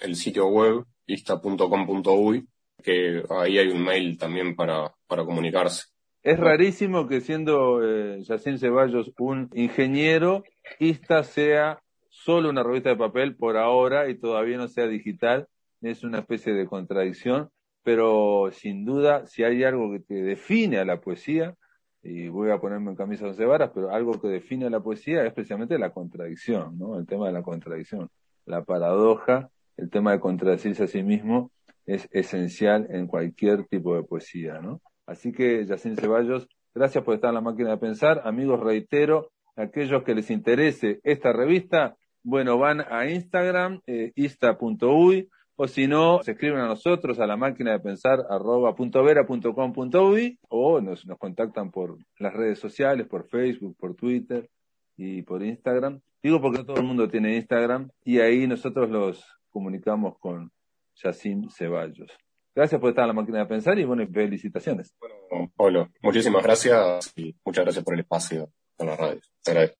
el 0.01 0.15
sitio 0.17 0.47
web, 0.47 0.83
ista.com.uy, 1.05 2.47
que 2.83 3.23
ahí 3.29 3.57
hay 3.59 3.69
un 3.69 3.81
mail 3.81 4.17
también 4.17 4.57
para, 4.57 4.93
para 5.07 5.23
comunicarse. 5.23 5.85
Es 6.21 6.37
rarísimo 6.39 7.07
que 7.07 7.21
siendo 7.21 7.81
eh, 7.81 8.21
Yacine 8.23 8.57
Ceballos 8.57 9.11
un 9.19 9.49
ingeniero, 9.53 10.43
Ista 10.79 11.23
sea 11.23 11.81
solo 12.09 12.49
una 12.49 12.63
revista 12.63 12.89
de 12.89 12.95
papel 12.95 13.35
por 13.35 13.57
ahora 13.57 14.09
y 14.09 14.19
todavía 14.19 14.57
no 14.57 14.67
sea 14.67 14.87
digital. 14.87 15.47
Es 15.81 16.03
una 16.03 16.19
especie 16.19 16.53
de 16.53 16.65
contradicción 16.65 17.49
pero 17.83 18.49
sin 18.51 18.85
duda, 18.85 19.27
si 19.27 19.43
hay 19.43 19.63
algo 19.63 19.91
que 20.07 20.15
define 20.15 20.79
a 20.79 20.85
la 20.85 21.01
poesía, 21.01 21.55
y 22.01 22.27
voy 22.29 22.49
a 22.49 22.59
ponerme 22.59 22.91
en 22.91 22.97
camisa 22.97 23.31
de 23.31 23.45
varas, 23.45 23.71
pero 23.73 23.91
algo 23.91 24.19
que 24.19 24.27
define 24.27 24.65
a 24.65 24.69
la 24.69 24.81
poesía 24.81 25.25
es 25.25 25.33
precisamente 25.33 25.77
la 25.77 25.91
contradicción, 25.91 26.77
¿no? 26.77 26.97
El 26.97 27.05
tema 27.05 27.27
de 27.27 27.33
la 27.33 27.43
contradicción, 27.43 28.09
la 28.45 28.63
paradoja, 28.63 29.49
el 29.77 29.89
tema 29.89 30.11
de 30.11 30.19
contradecirse 30.19 30.83
a 30.83 30.87
sí 30.87 31.03
mismo 31.03 31.51
es 31.85 32.07
esencial 32.11 32.87
en 32.89 33.07
cualquier 33.07 33.65
tipo 33.65 33.95
de 33.95 34.03
poesía, 34.03 34.59
¿no? 34.59 34.81
Así 35.05 35.31
que, 35.31 35.65
Yacine 35.65 35.95
Ceballos, 35.95 36.47
gracias 36.73 37.03
por 37.03 37.15
estar 37.15 37.29
en 37.29 37.35
la 37.35 37.41
máquina 37.41 37.71
de 37.71 37.77
pensar. 37.77 38.21
Amigos, 38.25 38.59
reitero, 38.59 39.31
aquellos 39.55 40.03
que 40.03 40.15
les 40.15 40.29
interese 40.29 40.99
esta 41.03 41.33
revista, 41.33 41.95
bueno, 42.23 42.57
van 42.57 42.81
a 42.81 43.09
Instagram, 43.09 43.81
eh, 43.85 44.11
ista.uy, 44.15 45.29
o 45.55 45.67
si 45.67 45.87
no, 45.87 46.21
se 46.23 46.31
escriben 46.31 46.59
a 46.59 46.67
nosotros 46.67 47.19
a 47.19 47.27
la 47.27 47.37
máquina 47.37 47.71
de 47.71 47.79
pensar 47.79 48.19
arroba 48.29 48.73
vera 49.03 49.25
com 49.25 49.39
uy, 49.77 50.39
o 50.49 50.81
nos, 50.81 51.05
nos 51.05 51.17
contactan 51.19 51.69
por 51.69 51.97
las 52.17 52.33
redes 52.33 52.59
sociales, 52.59 53.07
por 53.07 53.27
Facebook, 53.27 53.75
por 53.77 53.95
Twitter 53.95 54.49
y 54.97 55.21
por 55.21 55.43
Instagram. 55.43 56.01
Digo 56.23 56.41
porque 56.41 56.63
todo 56.63 56.77
el 56.77 56.83
mundo 56.83 57.07
tiene 57.07 57.35
Instagram 57.35 57.89
y 58.03 58.19
ahí 58.19 58.47
nosotros 58.47 58.89
los 58.89 59.23
comunicamos 59.49 60.17
con 60.17 60.51
Yacim 60.95 61.49
Ceballos. 61.49 62.11
Gracias 62.55 62.79
por 62.79 62.89
estar 62.89 63.03
en 63.03 63.09
la 63.09 63.13
máquina 63.13 63.39
de 63.39 63.45
pensar 63.45 63.77
y 63.77 63.83
bueno, 63.83 64.07
felicitaciones. 64.11 64.95
Bueno, 64.99 65.51
Pablo, 65.55 65.89
muchísimas 66.01 66.43
gracias 66.43 67.13
y 67.15 67.35
muchas 67.43 67.65
gracias 67.65 67.83
por 67.83 67.93
el 67.93 68.01
espacio 68.01 68.49
en 68.77 68.87
la 68.87 68.95
radio. 68.95 69.21
Te 69.43 69.51
agradezco. 69.51 69.77